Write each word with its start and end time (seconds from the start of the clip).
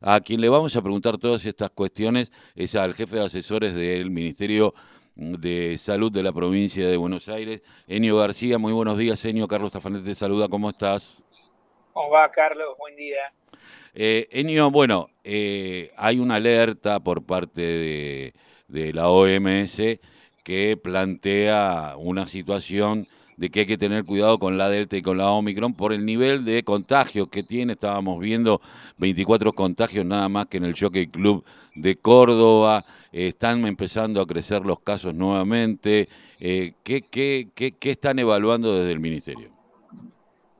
A 0.00 0.20
quien 0.20 0.40
le 0.40 0.48
vamos 0.48 0.74
a 0.74 0.82
preguntar 0.82 1.18
todas 1.18 1.46
estas 1.46 1.70
cuestiones 1.70 2.32
es 2.56 2.74
al 2.74 2.94
jefe 2.94 3.14
de 3.14 3.26
asesores 3.26 3.72
del 3.76 4.10
Ministerio 4.10 4.74
de 5.14 5.78
Salud 5.78 6.10
de 6.10 6.24
la 6.24 6.32
provincia 6.32 6.88
de 6.88 6.96
Buenos 6.96 7.28
Aires, 7.28 7.62
Enio 7.86 8.16
García. 8.16 8.58
Muy 8.58 8.72
buenos 8.72 8.98
días, 8.98 9.24
Enio. 9.24 9.46
Carlos 9.46 9.70
Tafanete 9.70 10.04
te 10.04 10.14
saluda. 10.16 10.48
¿Cómo 10.48 10.68
estás? 10.68 11.22
¿Cómo 11.92 12.10
va, 12.10 12.28
Carlos? 12.32 12.76
Buen 12.76 12.96
día. 12.96 13.20
Eh, 13.94 14.26
Enio, 14.32 14.68
bueno, 14.72 15.10
eh, 15.22 15.92
hay 15.96 16.18
una 16.18 16.34
alerta 16.34 16.98
por 16.98 17.24
parte 17.24 17.62
de, 17.62 18.34
de 18.66 18.92
la 18.92 19.10
OMS 19.10 19.80
que 20.42 20.76
plantea 20.76 21.94
una 21.98 22.26
situación 22.26 23.06
de 23.36 23.50
que 23.50 23.60
hay 23.60 23.66
que 23.66 23.78
tener 23.78 24.04
cuidado 24.04 24.38
con 24.38 24.58
la 24.58 24.68
Delta 24.68 24.96
y 24.96 25.02
con 25.02 25.18
la 25.18 25.30
Omicron 25.30 25.74
por 25.74 25.92
el 25.92 26.04
nivel 26.04 26.44
de 26.44 26.62
contagio 26.62 27.28
que 27.28 27.42
tiene. 27.42 27.74
Estábamos 27.74 28.20
viendo 28.20 28.60
24 28.98 29.52
contagios 29.52 30.04
nada 30.04 30.28
más 30.28 30.46
que 30.46 30.58
en 30.58 30.64
el 30.64 30.78
Jockey 30.78 31.06
Club 31.06 31.44
de 31.74 31.96
Córdoba. 31.96 32.84
están 33.12 33.66
empezando 33.66 34.20
a 34.20 34.26
crecer 34.26 34.64
los 34.64 34.80
casos 34.80 35.14
nuevamente. 35.14 36.08
Eh, 36.38 36.74
¿qué, 36.82 37.02
qué, 37.02 37.50
qué, 37.54 37.72
qué 37.72 37.90
están 37.92 38.18
evaluando 38.18 38.74
desde 38.74 38.92
el 38.92 39.00
Ministerio? 39.00 39.61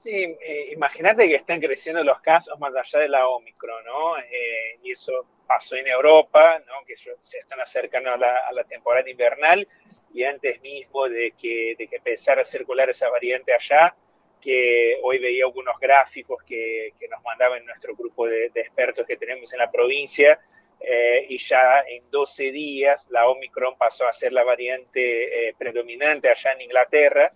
Sí, 0.03 0.11
eh, 0.11 0.71
imagínate 0.73 1.29
que 1.29 1.37
están 1.37 1.61
creciendo 1.61 2.03
los 2.03 2.21
casos 2.23 2.59
más 2.59 2.75
allá 2.75 2.99
de 2.99 3.09
la 3.09 3.29
Omicron, 3.29 3.85
¿no? 3.85 4.19
Eh, 4.19 4.81
y 4.83 4.91
eso 4.91 5.13
pasó 5.47 5.77
en 5.77 5.87
Europa, 5.87 6.61
¿no? 6.67 6.85
Que 6.85 6.97
se 6.97 7.39
están 7.39 7.61
acercando 7.61 8.11
a 8.11 8.17
la, 8.17 8.65
temporada 8.65 9.09
invernal 9.09 9.65
y 10.13 10.25
antes 10.25 10.61
mismo 10.61 11.09
de 11.09 11.35
que, 11.41 11.77
de 11.79 11.87
que 11.87 11.97
empezara 11.99 12.43
a 12.43 12.45
circular 12.45 12.91
esa 12.91 13.09
variante 13.11 13.55
allá, 13.55 13.95
que 14.41 14.99
hoy 15.05 15.21
veía 15.21 15.45
algunos 15.45 15.79
gráficos 15.79 16.43
que, 16.43 16.95
que 16.99 17.07
nos 17.07 17.23
mandaban 17.23 17.65
nuestro 17.65 17.95
grupo 17.95 18.27
de, 18.27 18.47
expertos 18.57 19.07
que 19.07 19.15
tenemos 19.15 19.53
en 19.53 19.61
la 19.61 19.71
provincia, 19.71 20.41
eh, 20.81 21.27
y 21.29 21.39
ya 21.39 21.85
en 21.87 22.11
12 22.11 22.51
días 22.51 23.09
la 23.09 23.29
Omicron 23.29 23.79
pasó 23.79 24.09
a 24.09 24.13
ser 24.13 24.33
la 24.33 24.43
variante 24.43 25.55
predominante 25.57 26.29
allá 26.29 26.55
en 26.55 26.63
Inglaterra, 26.63 27.33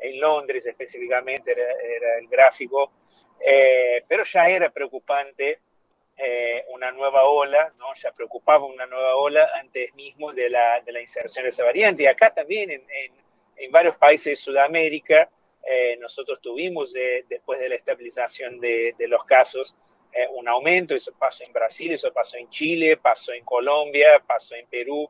en 0.00 0.20
Londres 0.20 0.66
específicamente 0.66 1.52
era, 1.52 2.18
el 2.18 2.28
gráfico, 2.28 2.92
eh, 3.44 4.04
pero 4.08 4.24
ya 4.24 4.48
era 4.48 4.70
preocupante 4.70 5.60
eh, 6.16 6.64
una 6.68 6.90
nueva 6.90 7.24
ola, 7.24 7.72
¿no? 7.78 7.94
ya 7.94 8.12
preocupaba 8.12 8.64
una 8.66 8.86
nueva 8.86 9.16
ola 9.16 9.48
antes 9.54 9.94
mismo 9.94 10.32
de 10.32 10.50
la, 10.50 10.80
de 10.80 10.92
la 10.92 11.00
inserción 11.00 11.44
de 11.44 11.50
esa 11.50 11.64
variante. 11.64 12.02
Y 12.02 12.06
acá 12.06 12.32
también 12.32 12.70
en, 12.70 12.82
en, 13.56 13.70
varios 13.70 13.96
países 13.96 14.26
de 14.26 14.36
Sudamérica, 14.36 15.28
eh, 15.64 15.96
nosotros 15.98 16.40
tuvimos 16.40 16.94
después 17.28 17.60
de 17.60 17.68
la 17.68 17.74
estabilización 17.74 18.58
de, 18.58 18.94
de 18.98 19.08
los 19.08 19.22
casos 19.24 19.76
un 20.32 20.48
aumento, 20.48 20.96
eso 20.96 21.12
pasó 21.16 21.44
en 21.44 21.52
Brasil, 21.52 21.92
eso 21.92 22.12
pasó 22.12 22.36
en 22.36 22.50
Chile, 22.50 22.96
pasó 22.96 23.32
en 23.32 23.44
Colombia, 23.44 24.20
pasó 24.26 24.56
en 24.56 24.66
Perú, 24.66 25.08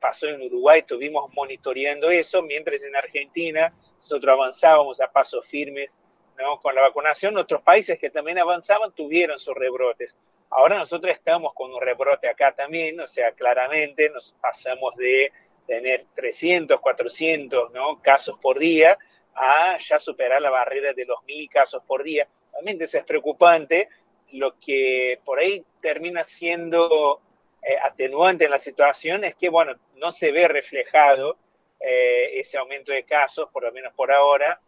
pasó 0.00 0.28
en 0.28 0.42
Uruguay, 0.42 0.80
estuvimos 0.80 1.32
monitoreando 1.34 2.10
eso, 2.10 2.42
mientras 2.42 2.82
en 2.84 2.96
Argentina 2.96 3.72
nosotros 3.98 4.32
avanzábamos 4.32 5.00
a 5.00 5.10
pasos 5.10 5.46
firmes 5.46 5.98
¿no? 6.38 6.60
con 6.60 6.74
la 6.74 6.82
vacunación. 6.82 7.36
Otros 7.36 7.62
países 7.62 7.98
que 7.98 8.10
también 8.10 8.38
avanzaban 8.38 8.92
tuvieron 8.92 9.38
sus 9.38 9.54
rebrotes. 9.54 10.14
Ahora 10.50 10.78
nosotros 10.78 11.12
estamos 11.12 11.52
con 11.54 11.72
un 11.72 11.80
rebrote 11.80 12.28
acá 12.28 12.52
también, 12.52 13.00
o 13.00 13.08
sea, 13.08 13.32
claramente 13.32 14.08
nos 14.10 14.34
pasamos 14.40 14.94
de 14.96 15.32
tener 15.66 16.04
300, 16.14 16.80
400 16.80 17.72
¿no? 17.72 18.00
casos 18.00 18.38
por 18.38 18.58
día 18.58 18.96
a 19.34 19.76
ya 19.78 19.98
superar 19.98 20.40
la 20.40 20.50
barrera 20.50 20.92
de 20.92 21.04
los 21.04 21.22
1000 21.24 21.50
casos 21.50 21.82
por 21.86 22.02
día. 22.02 22.28
Realmente 22.52 22.84
eso 22.84 22.98
es 22.98 23.04
preocupante. 23.04 23.88
Lo 24.32 24.58
que 24.58 25.20
por 25.24 25.38
ahí 25.38 25.64
termina 25.80 26.24
siendo 26.24 27.20
eh, 27.66 27.76
atenuante 27.82 28.44
en 28.44 28.52
la 28.52 28.60
situación 28.60 29.24
es 29.24 29.34
que, 29.34 29.48
bueno, 29.48 29.74
no 29.96 30.12
se 30.12 30.30
ve 30.30 30.46
reflejado 30.46 31.36
eh, 31.80 32.38
ese 32.38 32.58
aumento 32.58 32.92
de 32.92 33.02
casos, 33.02 33.48
por 33.52 33.64
lo 33.64 33.72
menos 33.72 33.92
por 33.94 34.12
ahora, 34.12 34.60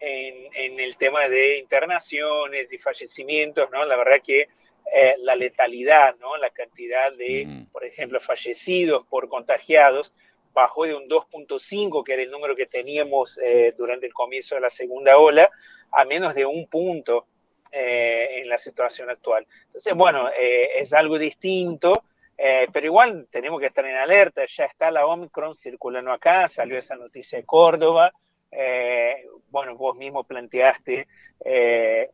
en, 0.00 0.80
el 0.80 0.96
tema 0.96 1.28
de 1.28 1.58
internaciones 1.58 2.72
y 2.72 2.78
fallecimientos, 2.78 3.70
¿no? 3.70 3.84
La 3.84 3.96
verdad 3.96 4.16
que 4.24 4.48
eh, 4.92 5.14
la 5.18 5.36
letalidad, 5.36 6.16
¿no? 6.16 6.36
La 6.36 6.50
cantidad 6.50 7.12
de, 7.12 7.44
mm. 7.46 7.66
por 7.66 7.84
ejemplo, 7.84 8.18
fallecidos 8.18 9.06
por 9.06 9.28
contagiados 9.28 10.12
bajó 10.52 10.84
de 10.84 10.96
un 10.96 11.08
2.5, 11.08 12.02
que 12.02 12.14
era 12.14 12.22
el 12.22 12.30
número 12.32 12.56
que 12.56 12.66
teníamos 12.66 13.38
eh, 13.38 13.72
durante 13.78 14.06
el 14.06 14.12
comienzo 14.12 14.56
de 14.56 14.62
la 14.62 14.70
segunda 14.70 15.16
ola, 15.16 15.48
a 15.92 16.04
menos 16.04 16.34
de 16.34 16.44
un 16.44 16.66
punto 16.66 17.26
en 17.74 18.50
la 18.50 18.58
situación 18.58 19.08
actual. 19.08 19.46
Entonces, 19.64 19.94
bueno, 19.94 20.28
es 20.28 20.92
algo 20.92 21.18
distinto. 21.18 22.04
Eh, 22.44 22.66
pero 22.72 22.86
igual 22.86 23.28
tenemos 23.30 23.60
que 23.60 23.66
estar 23.66 23.86
en 23.86 23.94
alerta, 23.94 24.44
ya 24.46 24.64
está 24.64 24.90
la 24.90 25.06
Omicron 25.06 25.54
circulando 25.54 26.10
acá, 26.10 26.48
salió 26.48 26.76
esa 26.76 26.96
noticia 26.96 27.38
de 27.38 27.44
Córdoba, 27.44 28.12
eh, 28.50 29.24
bueno, 29.48 29.76
vos 29.76 29.96
mismo 29.96 30.24
planteaste 30.24 31.06
eh, 31.44 32.08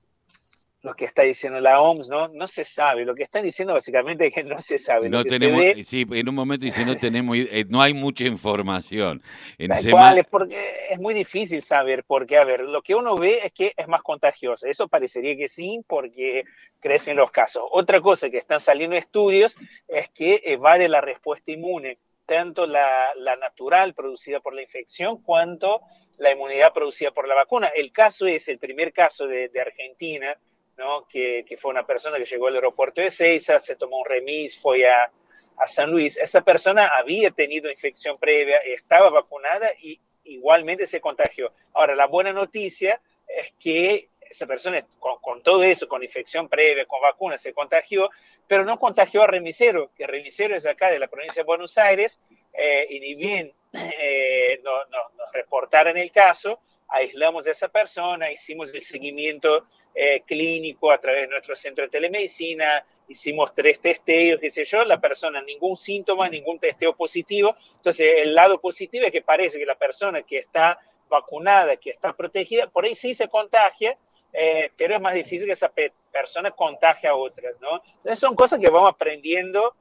lo 0.82 0.94
que 0.94 1.06
está 1.06 1.22
diciendo 1.22 1.60
la 1.60 1.80
OMS, 1.80 2.08
¿no? 2.08 2.28
No 2.28 2.46
se 2.46 2.64
sabe, 2.64 3.04
lo 3.04 3.14
que 3.14 3.24
están 3.24 3.42
diciendo 3.42 3.74
básicamente 3.74 4.28
es 4.28 4.34
que 4.34 4.44
no 4.44 4.60
se 4.60 4.78
sabe. 4.78 5.08
No 5.08 5.24
tenemos, 5.24 5.60
sí, 5.84 6.06
en 6.08 6.28
un 6.28 6.34
momento 6.34 6.64
dice 6.64 6.86
no 6.86 6.96
tenemos, 6.96 7.36
eh, 7.36 7.64
no 7.68 7.82
hay 7.82 7.94
mucha 7.94 8.24
información. 8.24 9.20
En 9.58 9.72
es 9.72 10.26
porque 10.30 10.86
es 10.90 10.98
muy 11.00 11.14
difícil 11.14 11.62
saber, 11.62 12.04
porque 12.04 12.38
a 12.38 12.44
ver, 12.44 12.60
lo 12.60 12.82
que 12.82 12.94
uno 12.94 13.16
ve 13.16 13.40
es 13.44 13.52
que 13.52 13.72
es 13.76 13.88
más 13.88 14.02
contagiosa, 14.02 14.68
eso 14.68 14.86
parecería 14.86 15.36
que 15.36 15.48
sí, 15.48 15.80
porque 15.88 16.44
crecen 16.78 17.16
los 17.16 17.32
casos. 17.32 17.64
Otra 17.72 18.00
cosa 18.00 18.30
que 18.30 18.38
están 18.38 18.60
saliendo 18.60 18.94
estudios 18.94 19.56
es 19.88 20.08
que 20.10 20.42
evade 20.44 20.88
la 20.88 21.00
respuesta 21.00 21.50
inmune, 21.50 21.98
tanto 22.24 22.66
la, 22.68 23.14
natural 23.40 23.94
producida 23.94 24.38
por 24.38 24.54
la 24.54 24.62
infección 24.62 25.22
cuanto 25.22 25.80
la 26.18 26.30
inmunidad 26.30 26.72
producida 26.72 27.10
por 27.10 27.26
la 27.26 27.34
vacuna. 27.34 27.66
El 27.68 27.90
caso 27.90 28.26
es, 28.28 28.48
el 28.48 28.58
primer 28.58 28.92
caso 28.92 29.26
de 29.26 29.50
Argentina, 29.60 30.36
que, 31.08 31.44
fue 31.60 31.70
una 31.70 31.86
persona 31.86 32.18
que 32.18 32.24
llegó 32.24 32.48
al 32.48 32.54
aeropuerto 32.54 33.00
de 33.00 33.10
Seiza, 33.10 33.58
se 33.60 33.76
tomó 33.76 33.98
un 33.98 34.04
remis, 34.04 34.58
fue 34.58 34.88
a, 34.88 35.10
San 35.66 35.90
Luis. 35.90 36.16
Esa 36.16 36.42
persona 36.42 36.92
había 36.96 37.32
tenido 37.32 37.68
infección 37.68 38.16
previa, 38.16 38.58
estaba 38.58 39.10
vacunada 39.10 39.68
y 39.82 40.00
igualmente 40.22 40.86
se 40.86 41.00
contagió. 41.00 41.52
Ahora, 41.74 41.96
la 41.96 42.06
buena 42.06 42.32
noticia 42.32 43.00
es 43.26 43.52
que 43.58 44.08
esa 44.20 44.46
persona 44.46 44.86
con, 45.00 45.42
todo 45.42 45.64
eso, 45.64 45.88
con 45.88 46.04
infección 46.04 46.48
previa, 46.48 46.86
con 46.86 47.00
vacuna, 47.00 47.38
se 47.38 47.52
contagió, 47.52 48.08
pero 48.46 48.64
no 48.64 48.78
contagió 48.78 49.24
a 49.24 49.26
remisero, 49.26 49.90
que 49.96 50.06
remisero 50.06 50.54
es 50.54 50.64
acá 50.64 50.92
de 50.92 51.00
la 51.00 51.08
provincia 51.08 51.42
de 51.42 51.46
Buenos 51.46 51.76
Aires, 51.76 52.20
eh, 52.52 52.86
y 52.90 53.00
ni 53.00 53.14
bien 53.16 53.52
eh, 53.72 54.60
nos 54.62 55.32
reportaron 55.32 55.96
el 55.96 56.12
caso, 56.12 56.60
aislamos 56.88 57.46
a 57.46 57.50
esa 57.50 57.68
persona, 57.68 58.30
hicimos 58.30 58.72
el 58.74 58.82
seguimiento 58.82 59.64
eh, 59.94 60.22
clínico 60.26 60.90
a 60.90 60.98
través 60.98 61.22
de 61.22 61.28
nuestro 61.28 61.54
centro 61.54 61.84
de 61.84 61.90
telemedicina, 61.90 62.84
hicimos 63.08 63.54
tres 63.54 63.80
testeos, 63.80 64.40
qué 64.40 64.50
sé 64.50 64.64
yo, 64.64 64.84
la 64.84 65.00
persona 65.00 65.42
ningún 65.42 65.76
síntoma, 65.76 66.28
ningún 66.28 66.58
testeo 66.58 66.94
positivo. 66.94 67.56
Entonces, 67.76 68.06
el 68.18 68.34
lado 68.34 68.60
positivo 68.60 69.06
es 69.06 69.12
que 69.12 69.22
parece 69.22 69.58
que 69.58 69.66
la 69.66 69.74
persona 69.74 70.22
que 70.22 70.38
está 70.38 70.78
vacunada, 71.08 71.76
que 71.76 71.90
está 71.90 72.12
protegida, 72.14 72.68
por 72.68 72.84
ahí 72.84 72.94
sí 72.94 73.14
se 73.14 73.28
contagia, 73.28 73.96
eh, 74.32 74.70
pero 74.76 74.94
es 74.94 75.00
más 75.00 75.14
difícil 75.14 75.46
que 75.46 75.52
esa 75.52 75.72
persona 76.12 76.50
contagie 76.50 77.08
a 77.08 77.14
otras, 77.14 77.58
¿no? 77.60 77.82
Entonces, 77.96 78.18
son 78.18 78.34
cosas 78.34 78.60
que 78.60 78.70
vamos 78.70 78.92
aprendiendo. 78.92 79.74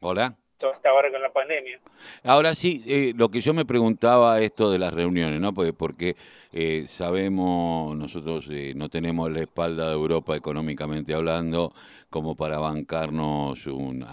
Hola 0.00 0.36
hasta 0.64 0.88
ahora 0.88 1.10
con 1.10 1.20
la 1.20 1.30
pandemia. 1.30 1.78
Ahora 2.24 2.54
sí, 2.54 2.82
eh, 2.86 3.12
lo 3.14 3.28
que 3.28 3.40
yo 3.40 3.52
me 3.52 3.66
preguntaba 3.66 4.40
esto 4.40 4.70
de 4.70 4.78
las 4.78 4.92
reuniones, 4.92 5.40
¿no? 5.40 5.52
Porque, 5.52 5.72
porque 5.72 6.16
eh, 6.52 6.84
sabemos, 6.88 7.96
nosotros 7.96 8.48
eh, 8.50 8.72
no 8.74 8.88
tenemos 8.88 9.30
la 9.30 9.40
espalda 9.40 9.88
de 9.88 9.94
Europa 9.94 10.34
económicamente 10.34 11.12
hablando 11.12 11.74
como 12.08 12.34
para 12.36 12.58
bancarnos 12.58 13.66
un, 13.66 14.06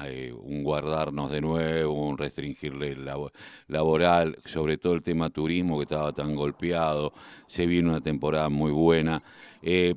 guardarnos 0.64 1.32
de 1.32 1.40
nuevo, 1.40 1.94
un 1.94 2.18
restringirle 2.18 2.98
laboral, 3.68 4.38
sobre 4.44 4.78
todo 4.78 4.96
el 4.96 5.04
tema 5.04 5.30
turismo 5.30 5.78
que 5.78 5.84
estaba 5.84 6.12
tan 6.12 6.36
golpeado, 6.36 7.14
se 7.48 7.66
viene 7.66 7.90
una 7.90 8.02
temporada 8.02 8.50
muy 8.50 8.72
buena. 8.72 9.24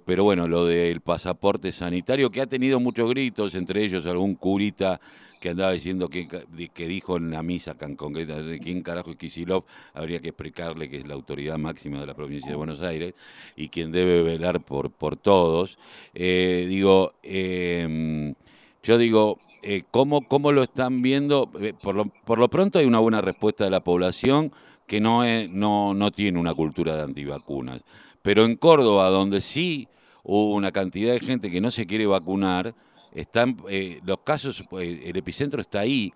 pero 0.04 0.22
bueno, 0.22 0.46
lo 0.46 0.66
del 0.66 1.00
pasaporte 1.00 1.72
sanitario, 1.72 2.30
que 2.30 2.42
ha 2.42 2.46
tenido 2.46 2.78
muchos 2.78 3.10
gritos, 3.10 3.56
entre 3.56 3.82
ellos 3.82 4.06
algún 4.06 4.36
curita 4.36 5.00
que 5.40 5.50
andaba 5.50 5.72
diciendo 5.72 6.08
que, 6.08 6.28
que 6.28 6.88
dijo 6.88 7.16
en 7.16 7.30
la 7.30 7.42
misa 7.42 7.76
concreta 7.96 8.40
de 8.42 8.58
quién 8.58 8.82
carajo 8.82 9.10
es 9.10 9.16
Kisilov, 9.16 9.64
habría 9.94 10.20
que 10.20 10.28
explicarle 10.28 10.88
que 10.88 10.98
es 10.98 11.06
la 11.06 11.14
autoridad 11.14 11.58
máxima 11.58 12.00
de 12.00 12.06
la 12.06 12.14
provincia 12.14 12.50
de 12.50 12.56
Buenos 12.56 12.80
Aires 12.80 13.14
y 13.56 13.68
quien 13.68 13.92
debe 13.92 14.22
velar 14.22 14.60
por, 14.60 14.90
por 14.90 15.16
todos. 15.16 15.78
Eh, 16.14 16.66
digo, 16.68 17.14
em, 17.22 18.34
yo 18.82 18.98
digo, 18.98 19.38
eh, 19.62 19.84
¿cómo, 19.90 20.26
¿cómo, 20.28 20.52
lo 20.52 20.62
están 20.62 21.02
viendo? 21.02 21.50
Eh, 21.60 21.74
por 21.80 21.94
lo, 21.94 22.06
por 22.06 22.38
lo 22.38 22.48
pronto 22.48 22.78
hay 22.78 22.86
una 22.86 23.00
buena 23.00 23.20
respuesta 23.20 23.64
de 23.64 23.70
la 23.70 23.80
población 23.80 24.52
que 24.86 25.00
no, 25.00 25.24
es, 25.24 25.50
no, 25.50 25.94
no 25.94 26.12
tiene 26.12 26.38
una 26.38 26.54
cultura 26.54 26.96
de 26.96 27.02
antivacunas. 27.02 27.82
Pero 28.22 28.44
en 28.44 28.56
Córdoba, 28.56 29.08
donde 29.10 29.40
sí 29.40 29.88
una 30.26 30.72
cantidad 30.72 31.12
de 31.12 31.20
gente 31.20 31.50
que 31.50 31.60
no 31.60 31.70
se 31.70 31.86
quiere 31.86 32.06
vacunar, 32.06 32.74
están, 33.16 33.56
eh, 33.70 34.00
los 34.04 34.18
casos, 34.18 34.62
eh, 34.78 35.04
el 35.06 35.16
epicentro 35.16 35.60
está 35.60 35.80
ahí 35.80 36.12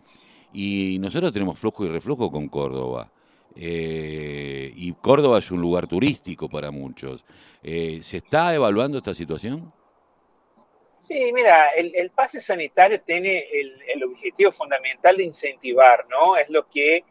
y 0.52 0.98
nosotros 1.00 1.32
tenemos 1.32 1.58
flujo 1.58 1.84
y 1.86 1.88
reflujo 1.88 2.30
con 2.30 2.48
Córdoba. 2.48 3.10
Eh, 3.56 4.70
y 4.76 4.92
Córdoba 4.92 5.38
es 5.38 5.50
un 5.50 5.60
lugar 5.60 5.86
turístico 5.86 6.48
para 6.48 6.70
muchos. 6.70 7.24
¿Se 7.62 8.16
está 8.18 8.54
evaluando 8.54 8.98
esta 8.98 9.14
situación? 9.14 9.72
Sí, 10.98 11.32
mira, 11.32 11.68
el, 11.70 12.10
pase 12.10 12.40
sanitario 12.40 13.00
tiene 13.00 13.46
el, 13.50 14.04
objetivo 14.04 14.52
fundamental 14.52 15.16
de 15.16 15.24
incentivar, 15.24 16.06
¿no? 16.08 16.36
Es 16.36 16.50
lo 16.50 16.68
que 16.68 17.04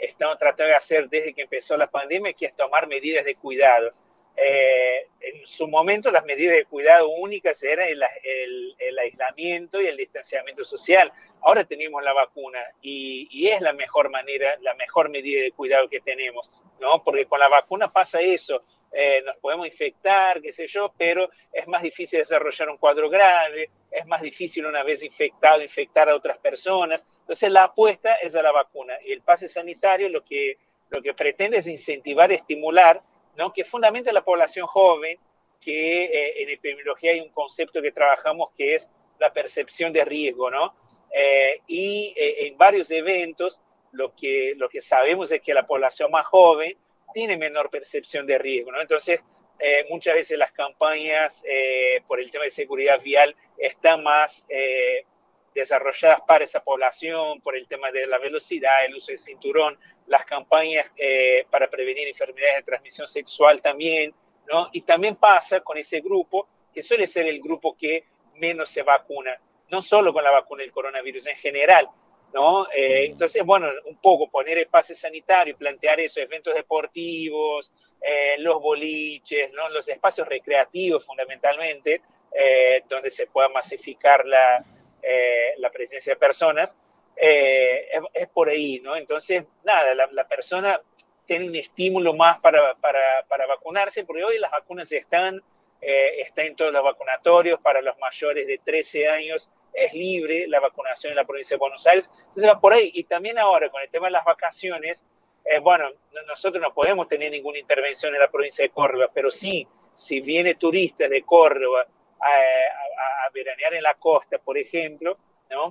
estamos 0.00 0.38
tratando 0.38 0.70
de 0.70 0.76
hacer 0.76 1.08
desde 1.08 1.34
que 1.34 1.42
empezó 1.42 1.76
la 1.76 1.86
pandemia, 1.86 2.32
que 2.32 2.46
es 2.46 2.56
tomar 2.56 2.86
medidas 2.86 3.24
de 3.24 3.34
cuidado. 3.34 3.90
Eh, 4.36 5.06
en 5.20 5.46
su 5.46 5.68
momento 5.68 6.10
las 6.10 6.24
medidas 6.24 6.56
de 6.56 6.64
cuidado 6.64 7.08
únicas 7.08 7.62
eran 7.62 7.88
el, 7.88 8.98
aislamiento 8.98 9.80
y 9.80 9.86
el 9.86 9.96
distanciamiento 9.96 10.64
social. 10.64 11.10
Ahora 11.40 11.64
tenemos 11.64 12.02
la 12.02 12.12
vacuna 12.12 12.58
y, 12.80 13.48
es 13.48 13.60
la 13.60 13.72
mejor 13.72 14.10
manera, 14.10 14.56
la 14.60 14.74
mejor 14.74 15.08
medida 15.10 15.42
de 15.42 15.52
cuidado 15.52 15.88
que 15.88 16.00
tenemos, 16.00 16.50
¿no? 16.80 17.02
Porque 17.02 17.26
con 17.26 17.40
la 17.40 17.48
vacuna 17.48 17.92
pasa 17.92 18.20
eso, 18.20 18.62
eh, 18.92 19.22
nos 19.24 19.36
podemos 19.38 19.66
infectar, 19.66 20.40
qué 20.40 20.52
sé 20.52 20.66
yo, 20.66 20.92
pero 20.96 21.30
es 21.52 21.66
más 21.66 21.82
difícil 21.82 22.20
desarrollar 22.20 22.68
un 22.68 22.76
cuadro 22.76 23.08
grave, 23.08 23.70
es 23.90 24.06
más 24.06 24.22
difícil 24.22 24.66
una 24.66 24.82
vez 24.82 25.02
infectado 25.02 25.62
infectar 25.62 26.08
a 26.08 26.14
otras 26.14 26.38
personas. 26.38 27.04
Entonces 27.20 27.50
la 27.50 27.64
apuesta 27.64 28.16
es 28.16 28.36
a 28.36 28.42
la 28.42 28.52
vacuna 28.52 28.94
y 29.04 29.12
el 29.12 29.22
pase 29.22 29.48
sanitario 29.48 30.08
lo 30.10 30.22
que, 30.24 30.58
lo 30.90 31.02
que 31.02 31.14
pretende 31.14 31.56
es 31.56 31.66
incentivar, 31.66 32.30
estimular 32.30 33.02
¿no? 33.36 33.52
que 33.52 33.64
fundamenta 33.64 34.12
la 34.12 34.24
población 34.24 34.66
joven, 34.66 35.18
que 35.62 36.04
eh, 36.04 36.42
en 36.42 36.50
epidemiología 36.50 37.12
hay 37.12 37.20
un 37.20 37.30
concepto 37.30 37.80
que 37.80 37.92
trabajamos 37.92 38.50
que 38.56 38.74
es 38.74 38.90
la 39.18 39.32
percepción 39.32 39.92
de 39.92 40.04
riesgo, 40.04 40.50
¿no? 40.50 40.74
Eh, 41.14 41.60
y 41.68 42.14
eh, 42.16 42.46
en 42.46 42.58
varios 42.58 42.90
eventos 42.90 43.60
lo 43.92 44.14
que, 44.14 44.54
lo 44.56 44.68
que 44.68 44.82
sabemos 44.82 45.30
es 45.30 45.40
que 45.40 45.54
la 45.54 45.66
población 45.66 46.10
más 46.10 46.26
joven 46.26 46.76
tiene 47.14 47.36
menor 47.36 47.70
percepción 47.70 48.26
de 48.26 48.38
riesgo, 48.38 48.72
¿no? 48.72 48.80
Entonces, 48.80 49.20
muchas 49.90 50.14
veces 50.14 50.36
las 50.36 50.50
campañas 50.50 51.44
por 52.08 52.18
el 52.18 52.32
tema 52.32 52.42
de 52.42 52.50
seguridad 52.50 53.00
vial 53.00 53.36
están 53.58 54.02
más 54.02 54.44
desarrolladas 55.54 56.20
para 56.26 56.44
esa 56.44 56.62
población, 56.62 57.40
por 57.40 57.56
el 57.56 57.66
tema 57.66 57.90
de 57.90 58.06
la 58.06 58.18
velocidad, 58.18 58.84
el 58.86 58.96
uso 58.96 59.12
del 59.12 59.18
cinturón, 59.18 59.78
las 60.06 60.24
campañas 60.24 60.86
eh, 60.96 61.46
para 61.50 61.68
prevenir 61.68 62.08
enfermedades 62.08 62.56
de 62.56 62.62
transmisión 62.62 63.06
sexual 63.06 63.60
también, 63.60 64.14
¿no? 64.50 64.68
Y 64.72 64.82
también 64.82 65.16
pasa 65.16 65.60
con 65.60 65.78
ese 65.78 66.00
grupo, 66.00 66.48
que 66.72 66.82
suele 66.82 67.06
ser 67.06 67.26
el 67.26 67.40
grupo 67.40 67.76
que 67.76 68.04
menos 68.36 68.70
se 68.70 68.82
vacuna, 68.82 69.38
no 69.70 69.82
solo 69.82 70.12
con 70.12 70.24
la 70.24 70.30
vacuna 70.30 70.62
del 70.62 70.72
coronavirus, 70.72 71.26
en 71.28 71.36
general, 71.36 71.88
¿no? 72.32 72.66
Eh, 72.72 73.06
entonces, 73.06 73.44
bueno, 73.44 73.68
un 73.84 73.98
poco 73.98 74.30
poner 74.30 74.58
el 74.58 74.66
pase 74.68 74.94
sanitario, 74.94 75.56
plantear 75.56 76.00
eso, 76.00 76.20
eventos 76.20 76.54
deportivos, 76.54 77.70
eh, 78.00 78.36
los 78.38 78.60
boliches, 78.60 79.52
¿no? 79.52 79.68
Los 79.68 79.88
espacios 79.88 80.26
recreativos 80.26 81.04
fundamentalmente, 81.04 82.00
donde 82.88 83.10
se 83.10 83.26
pueda 83.26 83.50
masificar 83.50 84.24
la 84.24 84.64
eh, 85.02 85.54
la 85.58 85.70
presencia 85.70 86.14
de 86.14 86.18
personas, 86.18 86.76
eh, 87.16 87.88
es, 88.14 88.28
por 88.28 88.48
ahí, 88.48 88.78
¿no? 88.80 88.96
Entonces, 88.96 89.44
nada, 89.64 89.94
la, 89.94 90.28
persona 90.28 90.80
tiene 91.26 91.46
un 91.46 91.56
estímulo 91.56 92.14
más 92.14 92.40
para, 92.40 92.74
para, 92.76 93.00
para, 93.28 93.46
vacunarse, 93.46 94.04
porque 94.04 94.22
hoy 94.22 94.38
las 94.38 94.52
vacunas 94.52 94.90
están, 94.92 95.42
eh, 95.80 96.22
están 96.22 96.46
en 96.46 96.56
todos 96.56 96.72
los 96.72 96.84
vacunatorios, 96.84 97.60
para 97.60 97.82
los 97.82 97.98
mayores 97.98 98.46
de 98.46 98.58
13 98.64 99.08
años 99.08 99.50
es 99.74 99.92
libre 99.94 100.46
la 100.46 100.60
vacunación 100.60 101.12
en 101.12 101.16
la 101.16 101.24
provincia 101.24 101.56
de 101.56 101.58
Buenos 101.58 101.86
Aires, 101.86 102.08
entonces 102.26 102.48
va 102.48 102.60
por 102.60 102.72
ahí. 102.72 102.92
Y 102.94 103.04
también 103.04 103.38
ahora, 103.38 103.70
con 103.70 103.82
el 103.82 103.90
tema 103.90 104.06
de 104.06 104.12
las 104.12 104.24
vacaciones, 104.24 105.04
bueno, 105.62 105.88
nosotros 106.28 106.62
no 106.62 106.72
podemos 106.72 107.08
tener 107.08 107.32
ninguna 107.32 107.58
intervención 107.58 108.14
en 108.14 108.20
la 108.20 108.30
provincia 108.30 108.64
de 108.64 108.70
Córdoba, 108.70 109.10
pero 109.12 109.30
sí, 109.30 109.66
si 109.94 110.20
viene 110.20 110.54
turistas 110.54 111.10
de 111.10 111.22
Córdoba 111.22 111.86
a, 112.22 113.30
veranear 113.32 113.74
en 113.74 113.82
la 113.82 113.94
costa, 113.94 114.38
por 114.38 114.58
ejemplo, 114.58 115.16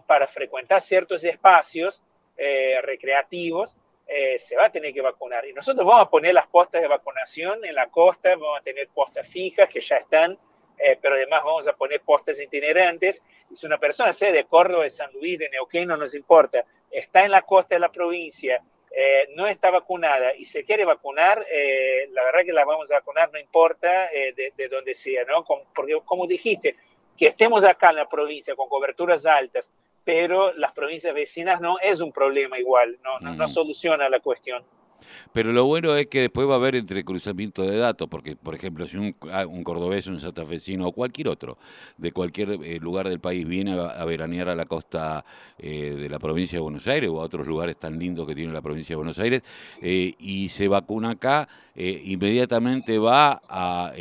para 0.07 0.27
frecuentar 0.27 0.81
ciertos 0.81 1.24
espacios 1.24 2.03
eh, 2.38 2.80
recreativos, 2.81 3.75
eh, 4.07 4.39
se 4.39 4.57
va 4.57 4.65
a 4.65 4.69
tener 4.69 4.94
que 4.94 5.01
vacunar. 5.01 5.45
Y 5.45 5.53
nosotros 5.53 5.86
vamos 5.86 6.07
a 6.07 6.09
poner 6.09 6.33
las 6.33 6.48
postas 6.48 6.81
de 6.81 6.88
vacunación 6.88 7.63
en 7.63 7.75
la 7.75 7.88
costa, 7.88 8.30
vamos 8.31 8.59
a 8.59 8.63
tener 8.63 8.89
postas 8.89 9.27
fijas 9.27 9.69
que 9.69 9.80
ya 9.80 9.98
están, 9.98 10.38
eh, 10.77 10.98
pero 11.01 11.15
además 11.15 11.42
vamos 11.44 11.68
a 11.68 11.74
poner 11.74 12.01
postas 12.01 12.39
itinerantes. 12.39 13.24
Y 13.50 13.56
si 13.56 13.65
una 13.65 13.77
persona, 13.77 14.12
sea 14.12 14.31
de 14.31 14.45
Córdoba, 14.45 14.83
de 14.83 14.89
San 14.89 15.12
Luis, 15.13 15.39
de 15.39 15.50
Neuquén, 15.50 15.88
no 15.88 15.97
nos 15.97 16.13
importa, 16.13 16.65
está 16.89 17.24
en 17.24 17.31
la 17.31 17.44
costa 17.44 17.75
de 17.75 17.80
la 17.80 17.92
provincia, 17.92 18.62
eh, 18.94 19.30
no 19.36 19.48
está 19.48 19.72
vacunada 19.72 20.36
y 20.36 20.44
se 20.44 20.66
quiere 20.66 20.84
vacunar, 20.84 21.46
eh, 21.50 22.10
la 22.12 22.24
verdad 22.24 22.42
que 22.46 22.52
la 22.52 22.66
vamos 22.66 22.92
a 22.92 22.96
vacunar, 22.96 23.32
no 23.32 23.40
importa 23.40 24.12
eh, 24.12 24.34
de, 24.36 24.52
de, 24.58 24.68
donde 24.68 24.96
sea, 24.96 25.24
¿no? 25.24 25.46
porque 25.74 25.98
como 26.04 26.28
dijiste, 26.28 26.76
que 27.18 27.28
estemos 27.28 27.64
acá 27.64 27.92
en 27.92 27.98
la 27.98 28.10
provincia 28.10 28.56
con 28.56 28.68
coberturas 28.68 29.26
altas, 29.26 29.72
pero 30.04 30.52
las 30.54 30.74
provincias 30.74 31.14
vecinas 31.14 31.62
no 31.62 31.80
es 31.80 32.02
un 32.02 32.12
problema 32.12 32.60
igual, 32.60 32.98
no, 33.02 33.20
no, 33.20 33.34
no 33.36 33.48
soluciona 33.48 34.10
la 34.10 34.20
cuestión. 34.20 34.64
Pero 35.34 35.52
lo 35.54 35.66
bueno 35.66 35.96
es 35.96 36.08
que 36.08 36.22
después 36.22 36.48
va 36.48 36.54
a 36.54 36.58
haber 36.58 36.75
entrecruzamiento 36.75 37.63
de 37.63 37.78
datos, 37.78 38.08
porque, 38.10 38.36
por 38.36 38.56
ejemplo, 38.56 38.88
si 38.88 38.98
un, 38.98 39.16
ah, 39.31 39.46
un 39.46 39.63
cordobés, 39.63 40.08
un 40.08 40.19
santafesino 40.19 40.88
o 40.88 40.92
cualquier 40.92 41.30
otro 41.30 41.58
de 41.98 42.12
cualquier 42.12 42.52
eh, 42.63 42.80
lugar 42.80 43.08
del 43.08 43.19
país 43.19 43.48
viene 43.48 43.80
a, 43.80 44.04
veranear 44.06 44.50
a 44.50 44.56
la 44.56 44.66
costa 44.66 45.24
eh, 45.58 45.96
de 45.98 46.10
la 46.10 46.19
provincia 46.19 46.58
de 46.58 46.62
Buenos 46.62 46.88
Aires 46.88 47.10
o 47.10 47.22
a 47.22 47.24
otros 47.24 47.48
lugares 47.48 47.78
tan 47.78 47.98
lindos 47.98 48.28
que 48.28 48.36
tiene 48.36 48.52
la 48.52 48.62
provincia 48.62 48.94
de 48.94 48.98
Buenos 48.98 49.19
Aires 49.19 49.44
eh, 49.81 50.13
y 50.19 50.50
se 50.50 50.68
vacuna 50.68 51.12
acá, 51.12 51.48
inmediatamente 51.75 53.00
va 53.00 53.42
a 53.48 53.94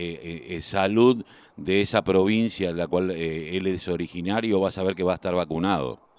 salud 0.61 1.25
de 1.57 1.81
esa 1.83 2.03
provincia 2.03 2.69
de 2.69 2.75
la 2.75 2.89
cual 2.89 3.13
él 3.13 3.67
es 3.69 3.87
originario, 3.87 4.61
va 4.61 4.69
a 4.69 4.73
saber 4.73 4.95
que 4.97 5.05
va 5.05 5.13
a 5.13 5.15
estar 5.15 5.35
vacunado. 5.35 6.10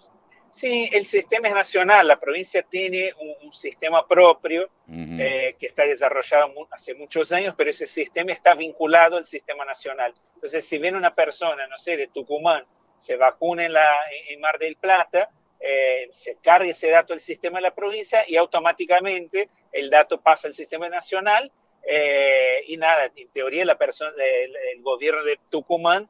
Sí, 0.51 0.89
el 0.91 1.05
sistema 1.05 1.47
es 1.47 1.53
nacional, 1.53 2.05
la 2.05 2.19
provincia 2.19 2.61
tiene 2.61 3.13
un, 3.41 3.53
sistema 3.53 4.05
propio 4.05 4.69
eh, 4.89 5.55
que 5.57 5.67
está 5.67 5.83
desarrollado 5.83 6.67
hace 6.71 6.93
muchos 6.93 7.31
años, 7.31 7.53
pero 7.57 7.69
ese 7.69 7.87
sistema 7.87 8.33
está 8.33 8.53
vinculado 8.53 9.17
al 9.17 9.25
sistema 9.25 9.63
nacional. 9.63 10.13
Entonces, 10.35 10.65
si 10.65 10.77
viene 10.77 10.97
una 10.97 11.15
persona, 11.15 11.67
no 11.67 11.77
sé, 11.77 11.95
de 11.95 12.07
Tucumán, 12.07 12.65
se 12.97 13.15
vacuna 13.15 13.65
en, 13.65 13.73
la, 13.73 13.93
en 14.29 14.41
Mar 14.41 14.57
del 14.59 14.75
Plata, 14.75 15.29
eh, 15.59 16.09
se 16.11 16.35
carga 16.37 16.69
ese 16.69 16.89
dato 16.89 17.13
al 17.13 17.21
sistema 17.21 17.59
de 17.59 17.63
la 17.63 17.75
provincia 17.75 18.23
y 18.27 18.35
automáticamente 18.35 19.49
el 19.71 19.89
dato 19.89 20.19
pasa 20.19 20.49
al 20.49 20.53
sistema 20.53 20.89
nacional 20.89 21.49
eh, 21.83 22.63
y 22.67 22.75
nada, 22.75 23.09
en 23.15 23.29
teoría 23.29 23.63
la 23.63 23.77
persona, 23.77 24.11
el, 24.17 24.81
gobierno 24.81 25.23
de 25.23 25.39
Tucumán 25.49 26.09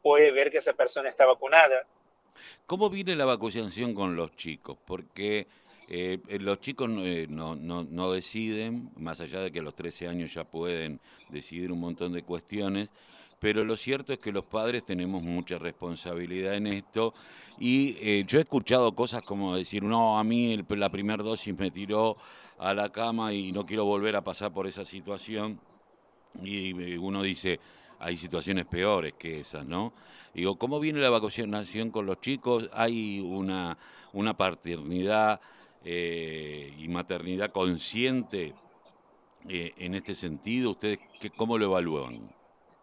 puede 0.00 0.30
ver 0.30 0.50
que 0.50 0.58
esa 0.58 0.74
persona 0.74 1.08
está 1.08 1.26
vacunada. 1.26 1.86
¿Cómo 2.66 2.90
viene 2.90 3.16
la 3.16 3.24
vacunación 3.24 3.94
con 3.94 4.16
los 4.16 4.34
chicos? 4.36 4.78
Porque 4.84 5.46
eh, 5.88 6.18
eh, 6.28 6.38
los 6.38 6.60
chicos 6.60 6.88
eh, 6.98 7.26
no, 7.28 7.54
no, 7.54 8.12
deciden, 8.12 8.90
más 8.96 9.20
allá 9.20 9.40
de 9.40 9.52
que 9.52 9.58
a 9.58 9.62
los 9.62 9.74
13 9.74 10.08
años 10.08 10.32
ya 10.32 10.44
pueden 10.44 11.00
decidir 11.28 11.70
un 11.70 11.80
montón 11.80 12.12
de 12.12 12.22
cuestiones, 12.22 12.88
pero 13.38 13.64
lo 13.64 13.76
cierto 13.76 14.12
es 14.12 14.18
que 14.18 14.32
los 14.32 14.44
padres 14.44 14.84
tenemos 14.86 15.22
mucha 15.22 15.58
responsabilidad 15.58 16.54
en 16.54 16.68
esto 16.68 17.12
y 17.58 18.24
yo 18.24 18.38
he 18.38 18.42
escuchado 18.42 18.94
cosas 18.94 19.22
como 19.22 19.56
decir, 19.56 19.82
no, 19.82 20.18
a 20.18 20.24
mí 20.24 20.56
la 20.68 20.88
primera 20.88 21.22
dosis 21.22 21.54
me 21.58 21.70
tiró 21.70 22.16
a 22.58 22.72
la 22.72 22.90
cama 22.90 23.34
y 23.34 23.50
no 23.52 23.66
quiero 23.66 23.84
volver 23.84 24.14
a 24.14 24.22
pasar 24.22 24.52
por 24.52 24.66
esa 24.66 24.84
situación 24.84 25.60
y 26.42 26.72
uno 26.96 27.22
dice, 27.22 27.60
hay 28.02 28.16
situaciones 28.16 28.66
peores 28.66 29.14
que 29.14 29.40
esas, 29.40 29.64
¿no? 29.64 29.92
Digo, 30.34 30.58
¿cómo 30.58 30.80
viene 30.80 30.98
la 30.98 31.10
vacunación 31.10 31.90
con 31.90 32.06
los 32.06 32.20
chicos? 32.20 32.68
¿Hay 32.72 33.20
una, 33.20 33.78
una 34.12 34.36
paternidad 34.36 35.40
eh, 35.84 36.72
y 36.78 36.88
maternidad 36.88 37.52
consciente 37.52 38.54
eh, 39.48 39.72
en 39.76 39.94
este 39.94 40.14
sentido? 40.14 40.70
¿Ustedes 40.70 40.98
qué, 41.20 41.30
cómo 41.30 41.58
lo 41.58 41.66
evalúan? 41.66 42.28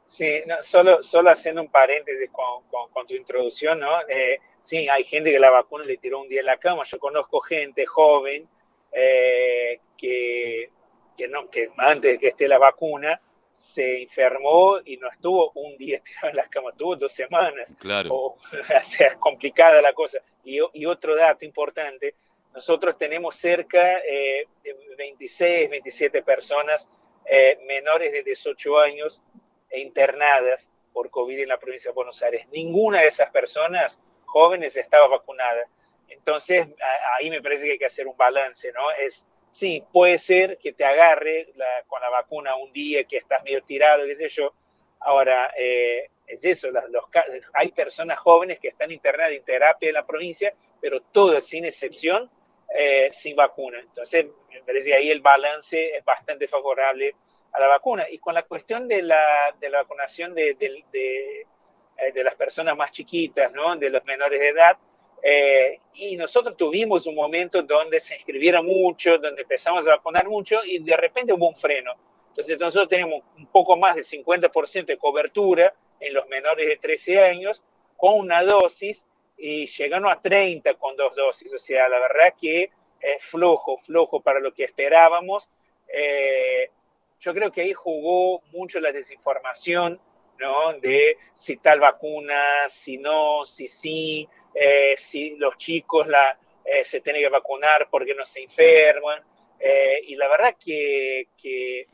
Sí, 0.06 0.42
solo, 0.62 1.04
solo 1.04 1.32
haciendo 1.32 1.62
un 1.62 1.70
paréntesis 1.70 2.30
con, 2.32 3.06
tu 3.06 3.16
introducción, 3.16 3.80
¿no? 3.80 4.00
Eh, 4.08 4.40
sí, 4.62 4.88
hay 4.88 5.04
gente 5.04 5.32
que 5.32 5.40
la 5.40 5.52
vacuna 5.52 5.84
le 5.84 5.98
tiró 5.98 6.22
un 6.22 6.30
día 6.30 6.40
en 6.40 6.46
la 6.46 6.58
cama. 6.58 6.84
Yo 6.86 6.98
conozco 6.98 7.42
gente 7.42 7.86
joven 7.86 8.48
que, 8.92 10.70
que, 11.18 11.28
no, 11.28 11.50
que 11.50 11.68
antes 11.78 12.14
de 12.14 12.20
que 12.20 12.30
esté 12.30 12.48
la 12.48 12.58
vacuna 12.58 13.20
se 13.60 14.04
enfermó 14.04 14.78
y 14.86 14.96
no 14.98 15.10
estuvo 15.10 15.52
un 15.56 15.78
día 15.78 16.00
tirado 16.04 16.30
en 16.30 16.36
la 16.38 16.48
cama, 16.48 16.70
estuvo 16.72 16.96
dos 16.96 17.12
semanas. 17.12 17.76
Claro. 17.80 18.10
O, 18.14 18.38
sea, 18.82 19.08
es 19.08 19.18
complicada 19.18 19.82
la 19.82 19.94
cosa. 19.94 20.20
Y, 20.44 20.60
y, 20.74 20.86
otro 20.86 21.16
dato 21.16 21.46
importante, 21.46 22.16
nosotros 22.54 22.98
tenemos 22.98 23.36
cerca 23.36 24.00
eh, 24.00 24.48
de 24.64 24.76
26, 24.98 25.70
27 25.70 26.24
personas 26.24 26.90
eh, 27.26 27.60
menores 27.68 28.12
de 28.12 28.24
18 28.24 28.80
años 28.80 29.22
internadas 29.74 30.72
por 30.94 31.10
COVID 31.10 31.40
en 31.40 31.50
la 31.50 31.60
provincia 31.60 31.92
de 31.92 31.96
Buenos 31.96 32.24
Aires. 32.24 32.48
Ninguna 32.52 33.02
de 33.02 33.08
esas 33.08 33.30
personas 33.30 34.00
jóvenes 34.26 34.76
estaba 34.78 35.08
vacunada. 35.08 35.66
Entonces, 36.08 36.68
ahí 37.18 37.30
me 37.30 37.42
parece 37.42 37.66
que 37.66 37.72
hay 37.74 37.78
que 37.78 37.86
hacer 37.86 38.08
un 38.08 38.18
balance, 38.18 38.72
¿no? 38.72 38.92
Es, 38.92 39.28
sí, 39.52 39.84
puede 39.92 40.18
ser 40.18 40.58
que 40.58 40.74
te 40.74 40.86
agarre 40.86 41.54
con 41.88 42.02
la 42.02 42.10
vacuna 42.10 42.56
un 42.56 42.72
día 42.72 43.04
que 43.04 43.18
estás 43.18 43.44
medio 43.44 43.62
tirado, 43.64 44.06
qué 44.06 44.16
sé 44.16 44.30
yo. 44.30 44.54
Ahora, 45.02 45.52
eh, 45.58 46.10
es 46.28 46.46
eso, 46.46 46.70
los, 46.72 47.06
hay 47.54 47.72
personas 47.72 48.20
jóvenes 48.20 48.60
que 48.60 48.68
están 48.70 48.92
internadas 48.92 49.34
en 49.34 49.44
terapia 49.44 49.90
en 49.90 49.96
la 49.96 50.06
provincia, 50.06 50.54
pero 50.82 51.02
todas, 51.02 51.46
sin 51.46 51.66
excepción, 51.66 52.30
eh, 52.76 53.10
sin 53.12 53.36
vacuna. 53.36 53.80
Entonces, 53.80 54.28
me 54.50 54.62
parece 54.62 54.90
que 54.90 54.96
ahí 54.96 55.10
el 55.10 55.22
balance 55.22 55.96
es 55.96 56.06
bastante 56.06 56.48
favorable 56.48 57.16
a 57.52 57.60
la 57.60 57.68
vacuna. 57.68 58.10
Y 58.10 58.20
con 58.20 58.34
la 58.34 58.44
cuestión 58.44 58.88
de 58.88 59.02
la, 59.02 59.56
de 59.60 59.70
la 59.70 59.80
vacunación 59.80 60.36
de, 60.36 60.54
de, 60.56 60.84
de, 60.92 61.42
eh, 61.98 62.12
de, 62.14 62.24
las 62.24 62.36
personas 62.36 62.78
más 62.78 62.92
chiquitas, 62.92 63.52
¿no? 63.52 63.76
de 63.76 63.90
los 63.90 64.04
menores 64.06 64.40
de 64.40 64.50
edad, 64.50 64.78
eh, 65.24 65.80
y 65.96 66.16
nosotros 66.16 66.56
tuvimos 66.56 67.06
un 67.08 67.16
momento 67.16 67.62
donde 67.62 68.00
se 68.00 68.16
inscribieron 68.16 68.66
mucho, 68.66 69.18
donde 69.18 69.42
empezamos 69.42 69.86
a 69.88 69.92
vacunar 69.92 70.28
mucho 70.28 70.64
y 70.64 70.80
de 70.80 70.96
repente 70.96 71.34
hubo 71.34 71.50
un 71.50 71.56
freno. 71.56 71.94
Entonces 72.30 72.60
nosotros 72.60 72.90
tenemos 72.90 73.24
un 73.38 73.48
poco 73.48 73.76
más 73.76 73.96
del 73.96 74.06
50% 74.06 74.86
de 74.86 74.98
cobertura 74.98 75.74
en 76.00 76.14
los 76.14 76.28
menores 76.28 76.68
de 76.68 76.78
13 76.78 77.20
años 77.20 77.66
con 77.98 78.18
una 78.18 78.44
dosis 78.44 79.06
y 79.38 79.66
llegando 79.66 80.10
a 80.10 80.22
30 80.22 80.74
con 80.76 80.96
dos 80.96 81.16
dosis. 81.16 81.54
O 81.54 81.60
sea, 81.60 81.90
la 81.90 82.00
verdad 82.00 82.34
que 82.40 82.72
es 83.02 83.24
flojo, 83.24 83.78
flojo 83.78 84.22
para 84.22 84.40
lo 84.40 84.54
que 84.54 84.64
esperábamos. 84.64 85.50
Eh, 85.94 86.70
yo 87.20 87.34
creo 87.34 87.52
que 87.52 87.62
ahí 87.62 87.74
jugó 87.74 88.42
mucho 88.54 88.80
la 88.80 88.92
desinformación, 88.92 90.00
¿no? 90.38 90.74
De 90.80 91.18
si 91.34 91.58
tal 91.58 91.80
vacuna, 91.82 92.70
si 92.70 92.98
no, 92.98 93.44
si 93.44 93.68
sí, 93.68 94.28
eh, 94.54 94.94
si 94.98 95.36
los 95.38 95.58
chicos 95.58 96.08
la, 96.08 96.38
eh, 96.66 96.84
se 96.84 97.02
tienen 97.02 97.22
que 97.22 97.30
vacunar 97.30 97.88
porque 97.90 98.14
no 98.14 98.26
se 98.26 98.44
enferman. 98.44 99.22
Eh, 99.60 100.02
y 100.08 100.16
la 100.16 100.28
verdad 100.28 100.56
que, 100.64 101.30
que 101.42 101.88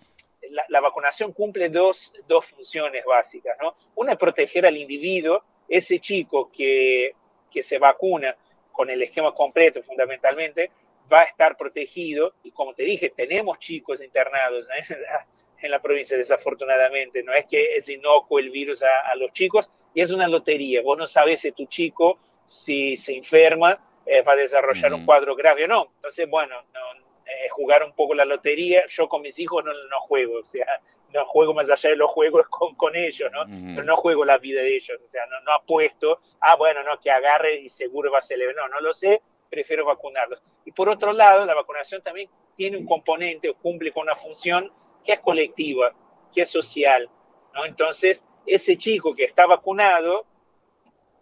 la, 0.49 0.65
la, 0.67 0.81
vacunación 0.81 1.33
cumple 1.33 1.69
dos, 1.69 2.13
dos 2.27 2.45
funciones 2.45 3.03
básicas, 3.05 3.57
¿no? 3.61 3.75
Una 3.95 4.13
es 4.13 4.19
proteger 4.19 4.65
al 4.65 4.77
individuo, 4.77 5.43
ese 5.67 5.99
chico 5.99 6.51
que, 6.51 7.13
que 7.49 7.63
se 7.63 7.79
vacuna 7.79 8.35
con 8.71 8.89
el 8.89 9.01
esquema 9.01 9.31
completo 9.31 9.81
fundamentalmente, 9.81 10.71
va 11.11 11.21
a 11.21 11.23
estar 11.23 11.55
protegido 11.55 12.33
y 12.43 12.51
como 12.51 12.73
te 12.73 12.83
dije, 12.83 13.11
tenemos 13.15 13.59
chicos 13.59 14.01
internados 14.03 14.67
en 14.89 15.01
la, 15.01 15.25
en 15.61 15.71
la 15.71 15.81
provincia 15.81 16.17
desafortunadamente, 16.17 17.23
no 17.23 17.33
es 17.33 17.45
que 17.45 17.77
es 17.77 17.87
inocuo 17.89 18.39
el 18.39 18.49
virus 18.49 18.83
a, 18.83 19.11
a, 19.11 19.15
los 19.15 19.31
chicos 19.31 19.71
y 19.93 20.01
es 20.01 20.11
una 20.11 20.27
lotería, 20.27 20.81
vos 20.81 20.97
no 20.97 21.07
sabes 21.07 21.41
si 21.41 21.51
tu 21.51 21.65
chico 21.65 22.19
si 22.45 22.97
se 22.97 23.15
enferma 23.15 23.79
eh, 24.05 24.21
va 24.21 24.33
a 24.33 24.37
desarrollar 24.37 24.93
un 24.93 25.05
cuadro 25.05 25.35
grave 25.35 25.65
o 25.65 25.67
no, 25.67 25.91
entonces 25.95 26.29
bueno, 26.29 26.55
no, 26.73 27.05
eh, 27.25 27.49
jugar 27.49 27.83
un 27.83 27.93
poco 27.93 28.13
la 28.13 28.23
lotería, 28.23 28.85
yo 28.87 29.09
con 29.09 29.21
mis 29.21 29.39
hijos 29.39 29.63
no, 29.65 29.73
no, 29.73 29.99
juego, 30.01 30.39
o 30.39 30.43
sea, 30.43 30.67
no 31.11 31.25
juego 31.25 31.55
más 31.55 31.69
allá 31.71 31.89
de 31.89 31.95
los 31.95 32.11
juegos 32.11 32.47
con, 32.49 32.75
con 32.75 32.95
ellos, 32.95 33.31
¿no? 33.31 33.45
Mm. 33.47 33.75
Pero 33.75 33.85
no 33.85 33.97
juego 33.97 34.25
la 34.25 34.37
vida 34.37 34.61
de 34.61 34.75
ellos, 34.75 34.99
o 35.03 35.07
sea, 35.07 35.25
no, 35.25 35.39
no 35.41 35.53
apuesto, 35.53 36.19
ah, 36.41 36.55
bueno, 36.55 36.83
no, 36.83 36.99
que 36.99 37.09
agarre 37.09 37.61
y 37.61 37.69
seguro 37.69 38.11
va 38.11 38.19
a 38.19 38.21
ser 38.21 38.37
leve, 38.37 38.53
no, 38.53 38.67
no 38.67 38.79
lo 38.79 38.93
sé, 38.93 39.21
prefiero 39.49 39.85
vacunarlos. 39.85 40.41
Y 40.65 40.71
por 40.71 40.87
otro 40.89 41.13
lado, 41.13 41.45
la 41.45 41.55
vacunación 41.55 42.01
también 42.01 42.29
tiene 42.55 42.77
un 42.77 42.85
componente 42.85 43.49
o 43.49 43.55
cumple 43.55 43.91
con 43.91 44.03
una 44.03 44.15
función 44.15 44.71
que 45.03 45.13
es 45.13 45.19
colectiva, 45.19 45.93
que 46.33 46.41
es 46.41 46.49
social. 46.49 47.09
¿no? 47.53 47.65
Entonces, 47.65 48.23
ese 48.45 48.77
chico 48.77 49.15
que 49.15 49.23
está 49.23 49.45
vacunado, 49.45 50.25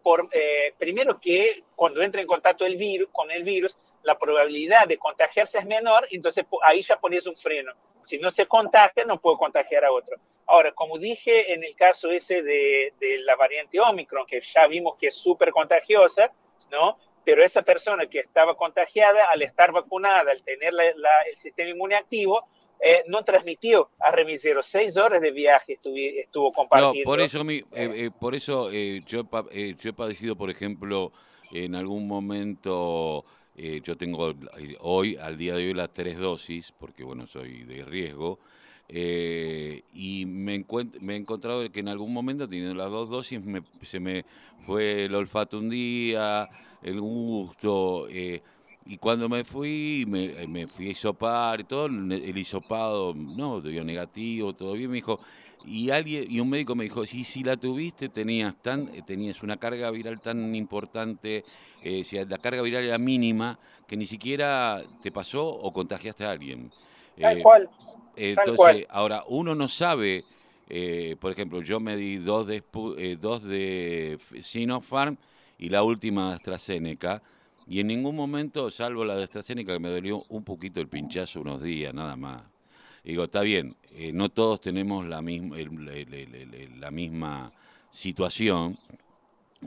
por, 0.04 0.28
eh, 0.32 0.74
primero 0.78 1.20
que 1.20 1.64
cuando 1.76 2.02
entra 2.02 2.22
en 2.22 2.28
contacto 2.28 2.66
el 2.66 2.76
virus, 2.76 3.10
con 3.12 3.32
el 3.32 3.44
virus, 3.44 3.78
la 4.04 4.18
probabilidad 4.18 4.88
de 4.88 4.98
contagiarse 4.98 5.60
es 5.60 5.66
menor, 5.66 6.06
entonces 6.12 6.46
ahí 6.64 6.82
ya 6.82 7.00
pones 7.00 7.26
un 7.26 7.36
freno. 7.36 7.72
Si 8.02 8.18
no 8.18 8.30
se 8.30 8.46
contagia, 8.46 9.06
no 9.06 9.20
puedo 9.20 9.38
contagiar 9.38 9.86
a 9.86 9.92
otro. 9.92 10.18
Ahora, 10.46 10.74
como 10.74 10.98
dije 10.98 11.54
en 11.54 11.64
el 11.64 11.74
caso 11.76 12.12
ese 12.12 12.44
de, 12.44 12.94
de 13.00 13.20
la 13.20 13.38
variante 13.38 13.80
Omicron, 13.80 14.26
que 14.26 14.42
ya 14.42 14.68
vimos 14.68 14.98
que 15.00 15.08
es 15.08 15.16
súper 15.16 15.52
contagiosa, 15.52 16.32
¿no? 16.70 16.98
pero 17.24 17.44
esa 17.44 17.62
persona 17.62 18.06
que 18.08 18.20
estaba 18.20 18.56
contagiada, 18.56 19.30
al 19.30 19.42
estar 19.42 19.72
vacunada, 19.72 20.32
al 20.32 20.44
tener 20.44 20.74
la, 20.74 20.84
la, 20.96 21.22
el 21.30 21.36
sistema 21.38 21.70
inmune 21.70 21.96
activo, 21.96 22.48
eh, 22.80 23.04
no 23.08 23.24
transmitió 23.24 23.90
a 24.00 24.12
remisero. 24.12 24.62
Seis 24.62 24.98
horas 24.98 25.22
de 25.22 25.32
viaje 25.32 25.74
estuvo, 25.74 25.96
estuvo 25.96 26.52
compartiendo. 26.52 27.00
No, 27.00 27.06
por 27.06 27.22
eso, 27.22 27.42
eh, 27.50 27.64
eh, 27.72 28.10
por 28.20 28.36
eso 28.36 28.70
eh, 28.72 29.02
yo, 29.06 29.28
eh, 29.52 29.76
yo 29.80 29.90
he 29.90 29.94
padecido, 29.94 30.36
por 30.36 30.50
ejemplo, 30.50 31.12
en 31.52 31.76
algún 31.76 32.08
momento, 32.08 33.26
yo 33.56 33.96
tengo 33.96 34.34
hoy, 34.80 35.16
al 35.18 35.38
día 35.38 35.56
de 35.56 35.68
hoy, 35.68 35.74
las 35.74 35.94
tres 35.94 36.18
dosis, 36.18 36.72
porque 36.72 37.04
bueno, 37.04 37.28
soy 37.28 37.64
de 37.64 37.86
riesgo, 37.86 38.40
y 38.90 40.26
me, 40.26 40.66
me, 41.00 41.14
he 41.14 41.18
encontrado 41.18 41.72
que 41.72 41.80
en 41.80 41.90
algún 41.90 42.12
momento, 42.12 42.50
teniendo 42.50 42.74
las 42.74 42.90
dos 42.90 43.10
dosis, 43.10 43.40
me, 43.40 43.62
se 43.84 44.00
me 44.00 44.26
fue 44.66 45.06
el 45.06 45.14
olfato 45.14 45.60
un 45.60 45.70
día, 45.70 46.50
el 46.82 47.00
gusto. 47.00 48.08
Eh, 48.86 48.94
y 48.94 48.98
cuando 48.98 49.30
me 49.30 49.44
fui, 49.44 50.06
me, 50.08 50.26
eh, 50.26 50.48
me 50.48 50.68
fui 50.68 50.88
a 50.88 50.92
hisopar 50.92 51.62
y 51.62 51.64
todo, 51.64 51.86
el 51.86 52.38
hisopado, 52.38 53.14
no, 53.14 53.62
dio 53.62 53.84
negativo, 53.84 54.54
todo 54.54 54.74
bien, 54.74 54.90
me 54.90 54.96
dijo, 54.96 55.20
y 55.66 55.90
alguien 55.90 56.26
y 56.30 56.40
un 56.40 56.50
médico 56.50 56.76
me 56.76 56.84
dijo, 56.84 57.06
si, 57.06 57.24
si 57.24 57.44
la 57.44 57.56
tuviste, 57.56 58.10
tenías, 58.10 58.56
tan, 58.62 58.90
eh, 58.94 59.02
tenías 59.06 59.44
una 59.44 59.58
carga 59.58 59.90
viral 59.92 60.20
tan 60.20 60.54
importante, 60.56 61.46
eh, 61.82 62.04
si 62.04 62.24
la 62.24 62.38
carga 62.38 62.62
viral 62.62 62.84
era 62.84 62.98
mínima, 62.98 63.60
que 63.88 63.96
ni 63.96 64.06
siquiera 64.06 64.84
te 65.02 65.12
pasó 65.12 65.46
o 65.46 65.72
contagiaste 65.72 66.26
a 66.26 66.32
alguien. 66.32 66.72
Tal 67.20 67.38
eh, 67.38 67.42
cual. 67.42 67.70
Entonces, 68.16 68.46
Tal 68.46 68.56
cual. 68.56 68.88
ahora, 68.90 69.24
uno 69.28 69.56
no 69.56 69.68
sabe, 69.68 70.24
eh, 70.70 71.16
por 71.20 71.32
ejemplo, 71.32 71.62
yo 71.62 71.80
me 71.80 71.96
di 71.96 72.18
dos 72.18 72.46
de, 72.48 72.64
dos 73.20 73.44
de 73.44 74.20
Sinopharm, 74.42 75.18
y 75.58 75.70
la 75.70 75.84
última 75.84 76.34
AstraZeneca, 76.34 77.22
y 77.68 77.80
en 77.80 77.88
ningún 77.88 78.16
momento, 78.16 78.70
salvo 78.70 79.06
la 79.06 79.16
de 79.16 79.24
AstraZeneca, 79.24 79.74
que 79.74 79.80
me 79.80 79.90
dolió 79.90 80.26
un 80.30 80.44
poquito 80.44 80.80
el 80.82 80.88
pinchazo 80.88 81.42
unos 81.42 81.62
días, 81.62 81.94
nada 81.94 82.16
más. 82.16 82.44
Digo, 83.04 83.26
está 83.26 83.42
bien, 83.42 83.76
eh, 83.92 84.12
no 84.14 84.30
todos 84.30 84.62
tenemos 84.62 85.06
la 85.06 85.22
misma, 85.22 85.58
el, 85.58 86.80
la 86.80 86.90
misma 86.90 87.52
situación, 87.92 88.78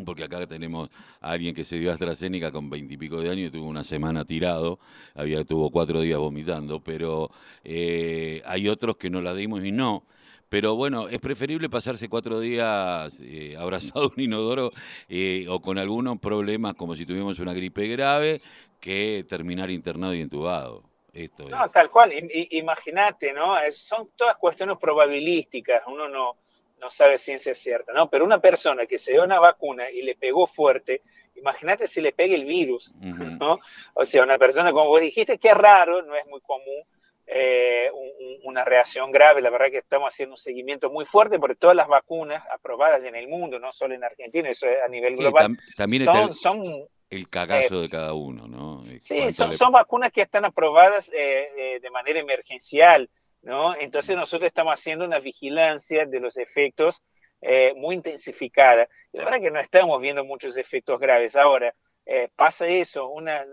porque 0.05 0.25
acá 0.25 0.47
tenemos 0.47 0.91
a 1.21 1.31
alguien 1.31 1.55
que 1.55 1.65
se 1.65 1.79
dio 1.79 1.93
AstraZeneca 1.93 2.51
con 2.51 2.69
veintipico 2.71 3.21
de 3.21 3.31
años 3.31 3.49
y 3.49 3.51
tuvo 3.51 3.69
una 3.69 3.85
semana 3.85 4.25
tirado, 4.25 4.79
había 5.15 5.45
tuvo 5.45 5.71
cuatro 5.71 6.01
días 6.01 6.19
vomitando, 6.19 6.81
pero 6.81 7.31
eh, 7.65 8.43
hay 8.47 8.69
otros 8.69 8.97
que 8.97 9.11
no 9.11 9.21
la 9.21 9.35
dimos 9.35 9.65
y 9.65 9.73
no. 9.73 10.05
Pero 10.49 10.77
bueno, 10.77 11.09
es 11.09 11.19
preferible 11.19 11.69
pasarse 11.69 12.09
cuatro 12.09 12.39
días 12.41 13.21
eh, 13.21 13.57
abrazado 13.59 14.05
a 14.05 14.09
un 14.09 14.21
inodoro 14.21 14.71
eh, 15.09 15.47
o 15.49 15.61
con 15.61 15.79
algunos 15.79 16.19
problemas 16.19 16.75
como 16.75 16.95
si 16.95 17.05
tuviéramos 17.05 17.39
una 17.41 17.53
gripe 17.53 17.89
grave 17.89 18.41
que 18.81 19.25
terminar 19.29 19.71
internado 19.71 20.15
y 20.15 20.21
entubado. 20.21 20.85
Esto 21.13 21.49
no, 21.49 21.65
es. 21.65 21.73
tal 21.73 21.91
cual. 21.91 22.13
Imagínate, 22.51 23.33
¿no? 23.33 23.59
Es, 23.59 23.79
son 23.79 24.11
todas 24.15 24.37
cuestiones 24.37 24.77
probabilísticas. 24.79 25.83
Uno 25.87 26.09
no, 26.09 26.37
no 26.81 26.91
sabe 26.91 27.19
ciencia 27.19 27.55
cierta, 27.55 27.93
¿no? 27.93 28.09
Pero 28.09 28.25
una 28.25 28.39
persona 28.39 28.87
que 28.87 28.99
se 28.99 29.13
dio 29.13 29.25
una 29.25 29.41
vacuna 29.41 29.91
y 29.91 30.03
le 30.03 30.15
pegó 30.15 30.47
fuerte, 30.47 31.03
imagínate 31.35 31.87
si 31.87 32.01
le 32.01 32.13
pegue 32.13 32.35
el 32.35 32.45
virus, 32.45 32.93
uh 33.01 33.05
-huh. 33.05 33.39
¿no? 33.39 33.59
O 33.95 34.05
sea, 34.05 34.23
una 34.23 34.39
persona, 34.39 34.73
como 34.73 34.89
vos 34.89 35.01
dijiste, 35.01 35.39
que 35.39 35.49
es 35.49 35.57
raro, 35.57 36.03
no 36.03 36.15
es 36.15 36.27
muy 36.27 36.41
común, 36.43 36.85
eh, 37.27 37.91
un, 37.93 38.39
una 38.45 38.65
reacción 38.65 39.11
grave. 39.11 39.41
La 39.41 39.51
verdad 39.51 39.71
que 39.71 39.79
estamos 39.79 40.13
haciendo 40.13 40.35
un 40.35 40.39
seguimiento 40.39 40.91
muy 40.91 41.05
fuerte 41.05 41.39
porque 41.39 41.57
todas 41.57 41.77
las 41.77 41.89
vacunas 41.89 42.45
aprobadas 42.53 43.05
en 43.05 43.15
el 43.15 43.29
mundo, 43.29 43.59
no 43.59 43.73
solo 43.73 43.95
en 43.95 44.05
Argentina, 44.05 44.49
eso 44.49 44.69
es 44.69 44.79
a 44.85 44.89
nivel 44.89 45.17
global, 45.17 45.49
sí, 45.49 45.57
tam 45.57 45.77
también 45.77 46.05
son, 46.05 46.17
el, 46.17 46.35
son, 46.35 46.89
el 47.11 47.29
cagazo 47.29 47.79
eh, 47.79 47.83
de 47.83 47.89
cada 47.89 48.15
uno, 48.15 48.47
¿no? 48.47 48.85
Sí, 49.01 49.31
son, 49.31 49.51
le... 49.51 49.57
son, 49.57 49.73
vacunas 49.73 50.13
que 50.13 50.23
están 50.23 50.45
aprobadas 50.45 51.11
eh, 51.15 51.79
de 51.81 51.91
manera 51.91 52.21
emergencial, 52.21 53.09
¿no? 53.43 53.77
Entonces 53.77 54.17
nosotros 54.17 54.47
estamos 54.47 54.75
haciendo 54.75 55.05
una 55.05 55.21
vigilancia 55.21 56.05
de 56.07 56.21
los 56.21 56.37
efectos 56.37 57.03
eh, 57.41 57.75
muy 57.77 57.95
intensificada. 57.95 58.89
La 59.13 59.25
verdad 59.25 59.41
que 59.41 59.51
no 59.51 59.61
estamos 59.61 60.01
viendo 60.01 60.25
muchos 60.25 60.57
efectos 60.57 60.99
graves. 60.99 61.37
Ahora, 61.37 61.75
eh, 62.07 62.31
pasa 62.37 62.69
eso, 62.69 63.09
una, 63.09 63.45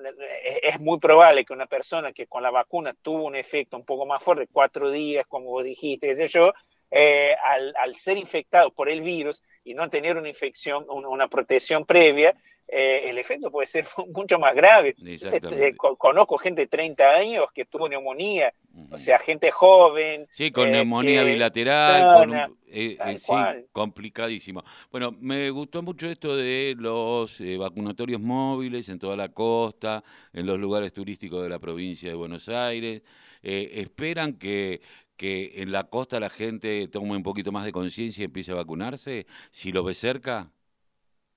es 0.62 0.80
muy 0.80 1.00
probable 1.00 1.44
que 1.44 1.54
una 1.54 1.66
persona 1.66 2.14
que 2.14 2.28
con 2.28 2.44
la 2.44 2.52
vacuna 2.52 2.96
tuvo 3.02 3.26
un 3.26 3.36
efecto 3.36 3.78
un 3.78 3.84
poco 3.84 4.06
más 4.06 4.22
fuerte, 4.22 4.48
cuatro 4.52 4.92
días, 4.92 5.26
como 5.28 5.50
vos 5.50 5.64
dijiste, 5.64 6.08
qué 6.08 6.16
sé 6.16 6.28
yo, 6.28 6.54
al, 6.94 7.96
ser 7.96 8.18
infectado 8.18 8.72
por 8.72 8.90
el 8.90 9.02
virus 9.02 9.44
y 9.64 9.74
no 9.74 9.90
tener 9.90 10.18
una 10.18 10.30
infección, 10.30 10.86
una 10.90 11.28
protección 11.28 11.86
previa, 11.86 12.36
eh, 12.68 13.10
el 13.10 13.18
efecto 13.18 13.52
puede 13.52 13.68
ser 13.68 13.86
mucho 14.16 14.40
más 14.40 14.56
grave. 14.56 14.96
Este, 15.06 15.42
conozco 15.78 16.38
gente 16.38 16.62
de 16.62 16.68
30 16.68 17.04
años 17.04 17.46
que 17.54 17.66
tuvo 17.66 17.90
neumonía, 17.90 18.54
o 18.90 18.98
sea, 18.98 19.20
gente 19.20 19.52
joven. 19.52 20.28
Sí, 20.32 20.52
con 20.52 20.70
eh, 20.70 20.72
neumonía 20.72 21.24
bilateral, 21.24 22.52
eh, 22.68 22.98
sí, 23.18 23.34
complicadísimo. 23.72 24.64
Bueno, 24.92 25.16
me 25.20 25.50
gustó 25.52 25.84
mucho 25.84 26.08
esto 26.08 26.36
de 26.36 26.76
los 26.78 27.42
vacunatorios 27.60 28.22
móviles 28.22 28.90
en 28.90 28.98
toda 28.98 29.16
la 29.16 29.30
costa, 29.30 30.04
en 30.32 30.46
los 30.46 30.58
lugares 30.58 30.94
turísticos 30.94 31.44
de 31.44 31.50
la 31.50 31.60
provincia 31.60 32.10
de 32.10 32.16
Buenos 32.16 32.50
Aires. 32.50 33.04
¿Esperan 33.44 34.34
que, 34.40 34.80
que 35.18 35.62
en 35.62 35.72
la 35.72 35.86
costa 35.86 36.20
la 36.20 36.30
gente 36.30 36.88
tome 36.88 37.16
un 37.16 37.24
poquito 37.24 37.52
más 37.52 37.66
de 37.66 37.72
conciencia 37.72 38.22
y 38.22 38.26
empiece 38.26 38.52
a 38.52 38.56
vacunarse? 38.56 39.26
Si 39.52 39.72
lo 39.72 39.84
ve 39.84 39.94
cerca 39.94 40.52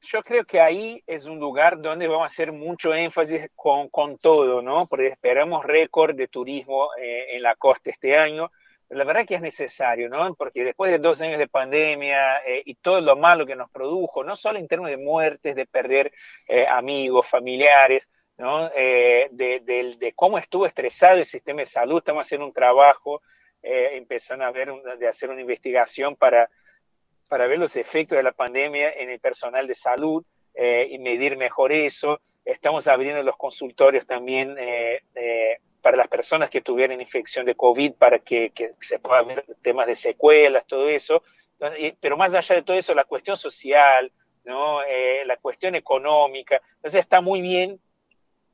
yo 0.07 0.23
creo 0.23 0.45
que 0.45 0.61
ahí 0.61 1.03
es 1.07 1.27
un 1.27 1.39
lugar 1.39 1.81
donde 1.81 2.07
vamos 2.07 2.25
a 2.25 2.27
hacer 2.27 2.53
mucho 2.53 2.95
énfasis 2.95 3.49
con, 3.55 3.89
con 3.89 4.19
todo, 4.19 4.63
¿no? 4.63 4.87
Porque 4.87 5.09
esperamos 5.09 5.65
récord 5.65 6.15
de 6.15 6.29
turismo 6.29 6.91
eh, 7.01 7.35
en 7.37 7.43
la 7.43 7.57
costa 7.57 7.91
este 7.91 8.17
año. 8.17 8.51
La 8.89 9.05
verdad 9.05 9.27
que 9.27 9.35
es 9.35 9.41
necesario, 9.41 10.09
¿no? 10.09 10.33
Porque 10.35 10.63
después 10.63 10.93
de 10.93 10.99
dos 10.99 11.21
años 11.23 11.39
de 11.39 11.49
pandemia 11.49 12.37
eh, 12.47 12.63
y 12.65 12.77
todo 12.77 13.01
lo 13.01 13.17
malo 13.17 13.47
que 13.47 13.57
nos 13.57 13.71
produjo, 13.71 14.23
no 14.23 14.37
solo 14.37 14.59
en 14.59 14.69
términos 14.69 14.97
de 14.97 15.05
muertes, 15.05 15.57
de 15.57 15.67
perder 15.67 16.13
eh, 16.47 16.67
amigos, 16.69 17.27
familiares, 17.27 18.09
¿no? 18.39 18.69
De, 18.69 20.13
cómo 20.15 20.39
estuvo 20.39 20.67
estresado 20.67 21.17
el 21.17 21.25
sistema 21.25 21.61
de 21.61 21.67
salud, 21.67 21.99
estamos 21.99 22.27
haciendo 22.27 22.47
un 22.47 22.53
trabajo, 22.53 23.23
empezando 23.67 24.45
a 24.45 24.51
ver, 24.53 24.73
de 24.99 25.09
hacer 25.09 25.31
una 25.31 25.41
investigación 25.41 26.17
para 26.17 26.49
para 27.29 27.47
ver 27.47 27.59
los 27.59 27.77
efectos 27.77 28.17
de 28.17 28.23
la 28.23 28.33
pandemia 28.33 28.93
en 28.93 29.11
el 29.11 29.19
personal 29.19 29.67
de 29.67 29.75
salud 29.75 30.25
eh, 30.55 30.89
y 30.91 30.99
medir 30.99 31.37
mejor 31.37 31.73
eso. 31.73 32.21
Estamos 32.45 32.87
abriendo 32.87 33.23
los 33.23 33.37
consultorios 33.37 34.07
también 34.07 34.57
eh, 34.59 35.03
eh, 35.15 35.59
para 35.83 35.97
las 35.97 36.09
personas 36.09 36.51
que 36.51 36.61
tuvieron 36.61 37.01
infección 37.01 37.45
de 37.45 37.55
COVID 37.55 37.95
para 37.95 38.19
que, 38.19 38.53
se 38.81 38.99
puedan 38.99 39.29
ver 39.29 39.45
temas 39.63 39.87
de 39.87 39.97
secuelas, 39.97 40.67
todo 40.67 40.89
eso. 40.89 41.23
pero 42.01 42.17
más 42.17 42.35
allá 42.35 42.57
de 42.57 42.63
todo 42.63 42.77
eso, 42.77 42.95
la 42.95 43.05
cuestión 43.05 43.37
social, 43.37 44.11
¿no? 44.45 44.81
la 45.25 45.37
cuestión 45.37 45.75
económica. 45.75 46.61
Entonces 46.77 47.01
está 47.01 47.21
muy 47.21 47.41
bien 47.41 47.79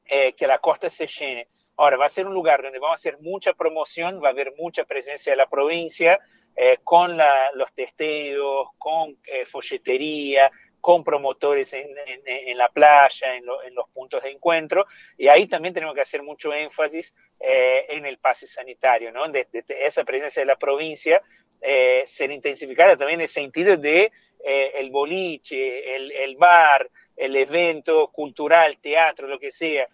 que 0.04 0.46
la 0.46 0.58
costa 0.58 0.90
se 0.90 1.06
llene. 1.06 1.48
Ahora, 1.82 1.96
va 1.96 2.06
a 2.06 2.10
ser 2.10 2.28
un 2.28 2.34
lugar 2.34 2.62
donde 2.62 2.78
vamos 2.78 2.92
a 2.92 3.00
hacer 3.00 3.18
mucha 3.18 3.54
promoción, 3.54 4.22
va 4.22 4.28
a 4.28 4.30
haber 4.30 4.54
mucha 4.56 4.84
presencia 4.84 5.32
de 5.32 5.36
la 5.36 5.48
provincia, 5.48 6.20
eh, 6.54 6.78
con 6.84 7.18
los 7.54 7.72
testeos, 7.74 8.68
con 8.78 9.16
eh, 9.24 9.44
folletería, 9.44 10.48
con 10.80 11.02
promotores 11.02 11.74
en, 11.74 11.88
la 12.56 12.68
playa, 12.68 13.34
en, 13.34 13.44
los 13.44 13.88
puntos 13.92 14.22
de 14.22 14.30
encuentro, 14.30 14.86
y 15.18 15.26
ahí 15.26 15.48
también 15.48 15.74
tenemos 15.74 15.96
que 15.96 16.02
hacer 16.02 16.22
mucho 16.22 16.54
énfasis 16.54 17.16
eh, 17.40 17.86
en 17.88 18.06
el 18.06 18.18
pase 18.18 18.46
sanitario, 18.46 19.10
¿no? 19.10 19.24
Esa 19.66 20.04
presencia 20.04 20.42
de 20.42 20.46
la 20.46 20.56
provincia 20.56 21.20
ser 22.04 22.30
intensificada 22.30 22.96
también 22.96 23.18
en 23.18 23.22
el 23.22 23.28
sentido 23.28 23.76
de 23.76 24.12
el 24.44 24.90
boliche, 24.90 25.96
el, 25.96 26.12
el, 26.12 26.36
bar, 26.36 26.88
el 27.16 27.34
evento 27.34 28.06
cultural, 28.12 28.78
teatro, 28.78 29.26
lo 29.26 29.40
que 29.40 29.50
sea, 29.50 29.88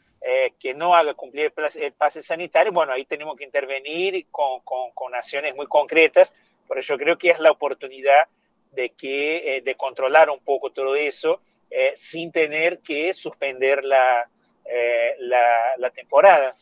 que 0.59 0.75
no 0.75 0.95
haga 0.95 1.15
cumplir 1.15 1.53
el, 1.77 1.93
pase 1.93 2.23
sanitario, 2.23 2.73
bueno, 2.73 2.93
ahí 2.93 3.05
tenemos 3.05 3.37
que 3.37 3.45
intervenir 3.45 4.27
con, 4.31 4.61
con, 4.61 4.91
con 4.93 5.15
acciones 5.15 5.55
muy 5.55 5.67
concretas 5.67 6.35
por 6.69 6.79
eso 6.79 6.97
creo 6.99 7.17
que 7.17 7.31
es 7.31 7.41
la 7.41 7.51
oportunidad 7.51 8.29
de, 8.73 8.91
que, 8.91 9.57
eh, 9.57 9.63
de 9.63 9.75
controlar 9.75 10.29
un 10.29 10.41
poco 10.41 10.71
todo 10.71 10.95
eso 10.95 11.41
eh, 11.71 11.93
sin 11.97 12.31
tener 12.31 12.81
que 12.81 13.13
suspender 13.15 13.83
la, 13.83 14.29
eh, 14.67 15.17
la, 15.19 15.91
temporada. 15.91 16.53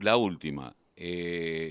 la 0.00 0.16
última. 0.16 0.76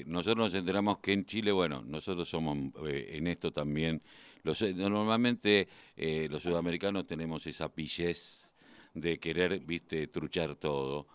nosotros 0.08 0.38
nos 0.38 0.54
enteramos 0.56 0.98
que 0.98 1.14
en 1.14 1.26
Chile, 1.26 1.52
bueno, 1.52 1.84
nosotros 1.86 2.28
somos 2.28 2.58
en 2.86 3.28
esto 3.28 3.52
también, 3.52 4.02
los, 4.44 4.62
normalmente 4.62 5.68
los 5.96 6.42
sudamericanos 6.42 7.06
tenemos 7.06 7.46
esa 7.46 7.70
pillez 7.70 8.47
de 9.00 9.20
querer, 9.20 9.60
viste, 9.60 10.08
truchar 10.08 10.56
todo 10.56 11.08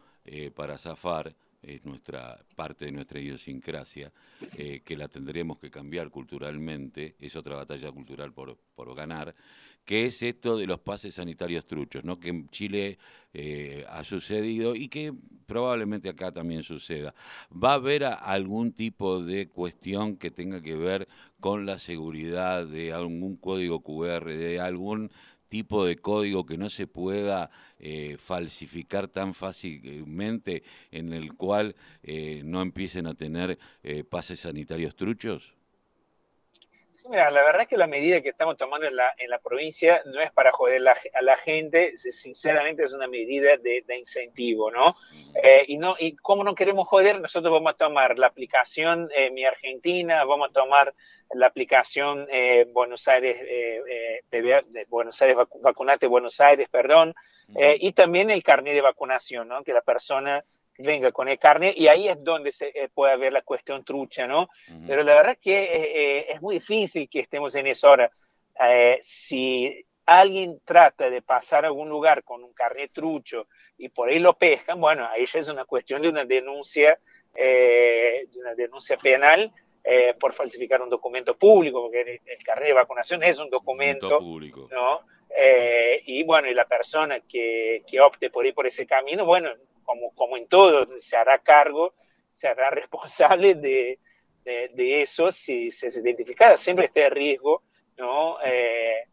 para 0.55 0.79
zafar 0.79 1.35
es 1.63 1.85
nuestra 1.85 2.45
parte 2.57 2.87
de 2.87 2.93
nuestra 2.93 3.21
idiosincrasia, 3.21 4.13
eh, 4.57 4.83
que 4.85 4.97
la 4.97 5.09
tendremos 5.09 5.59
que 5.59 5.71
cambiar 5.71 6.11
culturalmente, 6.11 7.15
es 7.21 7.37
otra 7.37 7.57
batalla 7.57 7.91
cultural 7.93 8.33
por, 8.33 8.59
por 8.75 8.95
ganar, 8.95 9.35
que 9.85 10.07
es 10.07 10.23
esto 10.23 10.57
de 10.57 10.67
los 10.67 10.81
pases 10.81 11.15
sanitarios 11.15 11.67
truchos, 11.67 12.05
¿no? 12.05 12.19
que 12.19 12.31
en 12.31 12.49
Chile 12.49 12.99
eh, 13.33 13.85
ha 13.89 14.05
sucedido 14.05 14.75
y 14.75 14.89
que 14.89 15.13
probablemente 15.47 16.09
acá 16.09 16.33
también 16.33 16.63
suceda. 16.63 17.15
¿Va 17.53 17.73
a 17.73 17.75
haber 17.75 18.05
algún 18.05 18.73
tipo 18.73 19.23
de 19.23 19.49
cuestión 19.49 20.17
que 20.17 20.31
tenga 20.31 20.63
que 20.63 20.77
ver 20.77 21.09
con 21.41 21.67
la 21.67 21.79
seguridad 21.79 22.67
de 22.67 22.93
algún 22.93 23.37
código 23.37 23.83
QR, 23.83 24.33
de 24.33 24.61
algún 24.61 25.11
tipo 25.53 25.85
de 25.85 25.97
código 25.97 26.47
que 26.47 26.57
no 26.57 26.71
se 26.71 26.87
pueda 26.87 27.51
eh, 27.79 28.17
falsificar 28.19 29.07
tan 29.09 29.35
fácilmente, 29.35 30.63
en 30.91 31.13
el 31.13 31.35
cual 31.35 31.77
eh, 32.03 32.41
no 32.43 32.63
empiecen 32.63 33.07
a 33.07 33.13
tener 33.13 33.59
eh, 33.83 34.03
pases 34.03 34.41
sanitarios 34.41 34.97
truchos? 34.97 35.55
Mira, 37.09 37.31
la 37.31 37.43
verdad 37.43 37.63
es 37.63 37.69
que 37.69 37.77
la 37.77 37.87
medida 37.87 38.21
que 38.21 38.31
estamos 38.31 38.57
tomando 38.57 38.87
en 38.87 38.97
la, 38.97 39.15
en 39.19 39.31
la 39.31 39.39
provincia 39.39 40.03
no 40.07 40.21
es 40.21 40.33
para 40.33 40.53
joder 40.53 40.83
a 40.89 41.23
la 41.23 41.37
gente, 41.37 41.97
sinceramente 41.97 42.85
es 42.85 42.93
una 42.93 43.07
medida 43.07 43.57
de, 43.57 43.85
incentivo, 43.97 44.71
¿no? 44.71 44.93
Eh, 45.43 45.65
y 45.69 45.79
¿no? 45.79 45.95
Y 45.99 46.17
como 46.17 46.45
no 46.45 46.55
queremos 46.55 46.89
joder, 46.89 47.21
nosotros 47.21 47.53
vamos 47.53 47.75
a 47.75 47.77
tomar 47.77 48.19
la 48.19 48.27
aplicación 48.27 49.09
eh, 49.15 49.31
Mi 49.31 49.45
Argentina, 49.45 50.25
vamos 50.25 50.51
a 50.51 50.53
tomar 50.53 50.95
la 51.35 51.47
aplicación 51.47 52.27
eh, 52.31 52.67
Buenos 52.73 53.07
Aires, 53.09 53.41
de 53.41 54.87
Buenos 54.89 55.21
Aires, 55.23 55.37
Vacunate 55.61 56.07
Buenos 56.07 56.41
Aires, 56.41 56.69
perdón, 56.71 57.15
y 57.79 57.93
también 57.93 58.31
el 58.31 58.43
carnet 58.43 58.75
de 58.75 58.81
vacunación, 58.81 59.49
¿no? 59.49 59.63
Que 59.63 59.73
la 59.73 59.83
persona 59.83 60.43
venga 60.79 61.13
con 61.13 61.29
el 61.29 61.39
carne 61.39 61.73
y 61.77 61.89
ahí 61.89 62.09
es 62.09 62.23
donde 62.23 62.53
se 62.53 62.69
eh, 62.69 62.89
puede 62.93 63.13
haber 63.13 63.33
la 63.33 63.43
cuestión 63.43 63.85
trucha, 63.85 64.27
¿no? 64.27 64.49
Pero 64.87 65.03
la 65.03 65.15
verdad 65.15 65.39
que 65.41 65.65
eh, 65.65 65.73
eh, 65.75 66.27
es 66.31 66.41
muy 66.41 66.57
difícil 66.57 67.09
que 67.09 67.21
estemos 67.21 67.55
en 67.57 67.67
eso 67.67 67.89
ahora. 67.89 68.11
si 69.01 69.85
alguien 70.07 70.61
trata 70.65 71.11
de 71.11 71.23
pasar 71.23 71.65
a 71.65 71.69
algún 71.69 71.89
lugar 71.89 72.25
con 72.25 72.43
un 72.43 72.53
carnet 72.53 72.93
trucho 72.93 73.47
y 73.79 73.89
por 73.89 74.09
ahí 74.09 74.19
lo 74.19 74.35
pescan, 74.35 74.81
bueno, 74.81 75.07
ahí 75.07 75.27
ya 75.27 75.39
es 75.39 75.49
una 75.49 75.65
cuestión 75.65 76.03
de 76.03 76.09
una 76.09 76.25
denuncia, 76.25 76.99
de 77.35 78.29
una 78.37 78.55
denuncia 78.55 78.97
penal 78.97 79.51
por 80.19 80.33
falsificar 80.33 80.81
un 80.81 80.91
documento 80.91 81.37
público, 81.37 81.83
porque 81.83 82.21
el, 82.25 82.45
carnet 82.45 82.69
de 82.69 82.75
vacunación 82.75 83.23
es 83.23 83.39
un 83.39 83.51
documento, 83.51 84.19
público. 84.19 84.69
¿no? 84.71 85.01
y 86.05 86.25
bueno, 86.25 86.49
y 86.49 86.55
la 86.55 86.67
persona 86.67 87.21
que, 87.21 87.83
que 87.87 88.01
opte 88.01 88.29
por 88.31 88.45
ir 88.45 88.55
por 88.55 88.67
ese 88.67 88.87
camino, 88.87 89.25
bueno, 89.25 89.51
como, 89.93 90.15
como 90.15 90.37
en 90.37 90.49
todo, 90.49 90.87
se 90.99 91.17
hará 91.17 91.39
cargo, 91.39 91.95
se 92.31 92.49
hará 92.49 92.71
responsable 92.81 93.55
de, 93.55 93.99
de, 94.45 95.03
eso 95.03 95.31
si, 95.31 95.71
se 95.71 95.89
identifica, 96.01 96.57
siempre 96.57 96.87
este 96.87 97.09
riesgo, 97.11 97.63
¿no? 97.99 98.39
Eh, 98.45 99.05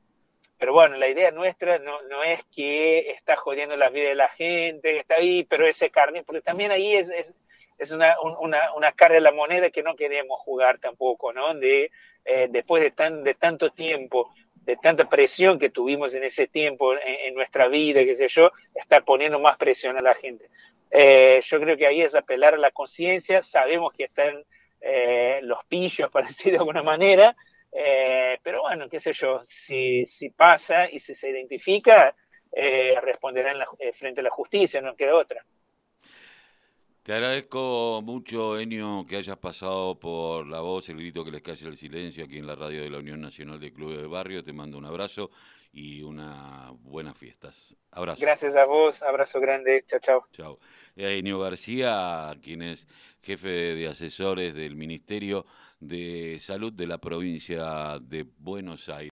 pero 0.57 0.73
bueno, 0.73 0.97
la 0.97 1.07
idea 1.07 1.31
nuestra 1.31 1.79
no, 1.79 2.01
no, 2.03 2.23
es 2.23 2.43
que 2.53 3.11
está 3.11 3.35
jodiendo 3.35 3.75
la 3.75 3.89
vida 3.89 4.09
de 4.09 4.15
la 4.15 4.29
gente, 4.29 4.99
está 4.99 5.15
ahí, 5.15 5.43
pero 5.43 5.67
ese 5.67 5.89
carne, 5.89 6.23
porque 6.23 6.41
también 6.41 6.71
ahí 6.71 6.95
es, 6.95 7.09
es, 7.09 7.33
es 7.77 7.91
una, 7.91 8.19
una, 8.19 8.73
una, 8.73 8.91
cara 8.91 9.15
de 9.15 9.21
la 9.21 9.31
moneda 9.31 9.69
que 9.69 9.83
no 9.83 9.95
queremos 9.95 10.39
jugar 10.41 10.79
tampoco, 10.79 11.31
¿no? 11.31 11.53
De, 11.55 11.91
eh, 12.25 12.47
después 12.49 12.83
de, 12.83 12.91
tan, 12.91 13.23
de 13.23 13.35
tanto 13.35 13.69
tiempo 13.71 14.33
de 14.69 14.77
tanta 14.77 15.10
presión 15.10 15.58
que 15.58 15.71
tuvimos 15.71 16.13
en 16.13 16.23
ese 16.23 16.45
tiempo 16.45 16.93
en, 16.93 17.34
nuestra 17.34 17.67
vida, 17.67 18.03
qué 18.03 18.15
sé 18.15 18.27
yo, 18.27 18.51
estar 18.75 19.03
poniendo 19.03 19.39
más 19.39 19.58
presión 19.58 19.97
a 19.97 20.01
la 20.01 20.13
gente. 20.13 20.45
Eh, 20.91 21.39
yo 21.43 21.60
creo 21.60 21.75
que 21.75 21.88
ahí 21.88 22.03
es 22.03 22.13
apelar 22.13 22.53
a 22.53 22.58
la 22.58 22.69
conciencia, 22.69 23.41
sabemos 23.41 23.91
que 23.93 24.03
están 24.03 24.43
eh, 24.79 25.39
los 25.41 25.65
pillos, 25.65 26.12
para 26.12 26.27
decir 26.27 26.51
de 26.51 26.60
alguna 26.60 26.84
manera, 26.84 27.36
eh, 27.71 28.38
pero 28.43 28.62
bueno, 28.62 28.88
qué 28.88 28.99
sé 28.99 29.12
yo, 29.12 29.41
si, 29.43 30.05
si 30.05 30.29
pasa 30.29 30.88
y 30.88 30.99
si 30.99 31.15
se 31.15 31.32
identifica, 31.32 32.15
responderán 33.01 33.58
frente 33.93 34.21
a 34.21 34.23
la 34.23 34.29
justicia, 34.29 34.82
no 34.82 34.95
queda 34.95 35.15
otra. 35.15 35.43
Te 37.09 37.15
agradezco 37.15 38.03
mucho, 38.03 38.59
Enio, 38.59 39.03
que 39.09 39.15
hayas 39.15 39.39
pasado 39.39 39.99
por 39.99 40.45
la 40.45 40.61
voz, 40.61 40.89
el 40.89 40.97
grito 40.97 41.25
que 41.25 41.31
les 41.31 41.41
cae 41.41 41.55
el 41.65 41.75
silencio 41.75 42.23
aquí 42.23 42.37
en 42.37 42.45
la 42.45 42.53
radio 42.53 42.83
de 42.83 42.89
la 42.91 42.99
Unión 42.99 43.19
Nacional 43.19 43.59
de 43.59 43.73
Clubes 43.73 43.97
de 43.97 44.05
Barrio. 44.05 44.43
Te 44.43 44.53
mando 44.53 44.77
un 44.77 44.85
abrazo 44.85 45.31
y 45.73 46.03
unas 46.03 46.71
buenas 46.83 47.17
fiestas. 47.17 47.75
Abrazo. 47.89 48.21
Gracias 48.21 48.55
a 48.55 48.65
vos, 48.65 49.01
abrazo 49.01 49.39
grande. 49.39 49.83
Chao, 49.87 49.99
chao. 49.99 50.23
Chao. 50.33 50.59
Enio 50.95 51.39
García, 51.39 52.37
quien 52.43 52.61
es 52.61 52.87
jefe 53.23 53.49
de 53.49 53.87
asesores 53.87 54.53
del 54.53 54.75
Ministerio 54.75 55.47
de 55.79 56.37
Salud 56.39 56.71
de 56.73 56.85
la 56.85 56.99
provincia 56.99 57.97
de 57.99 58.27
Buenos 58.37 58.87
Aires. 58.87 59.07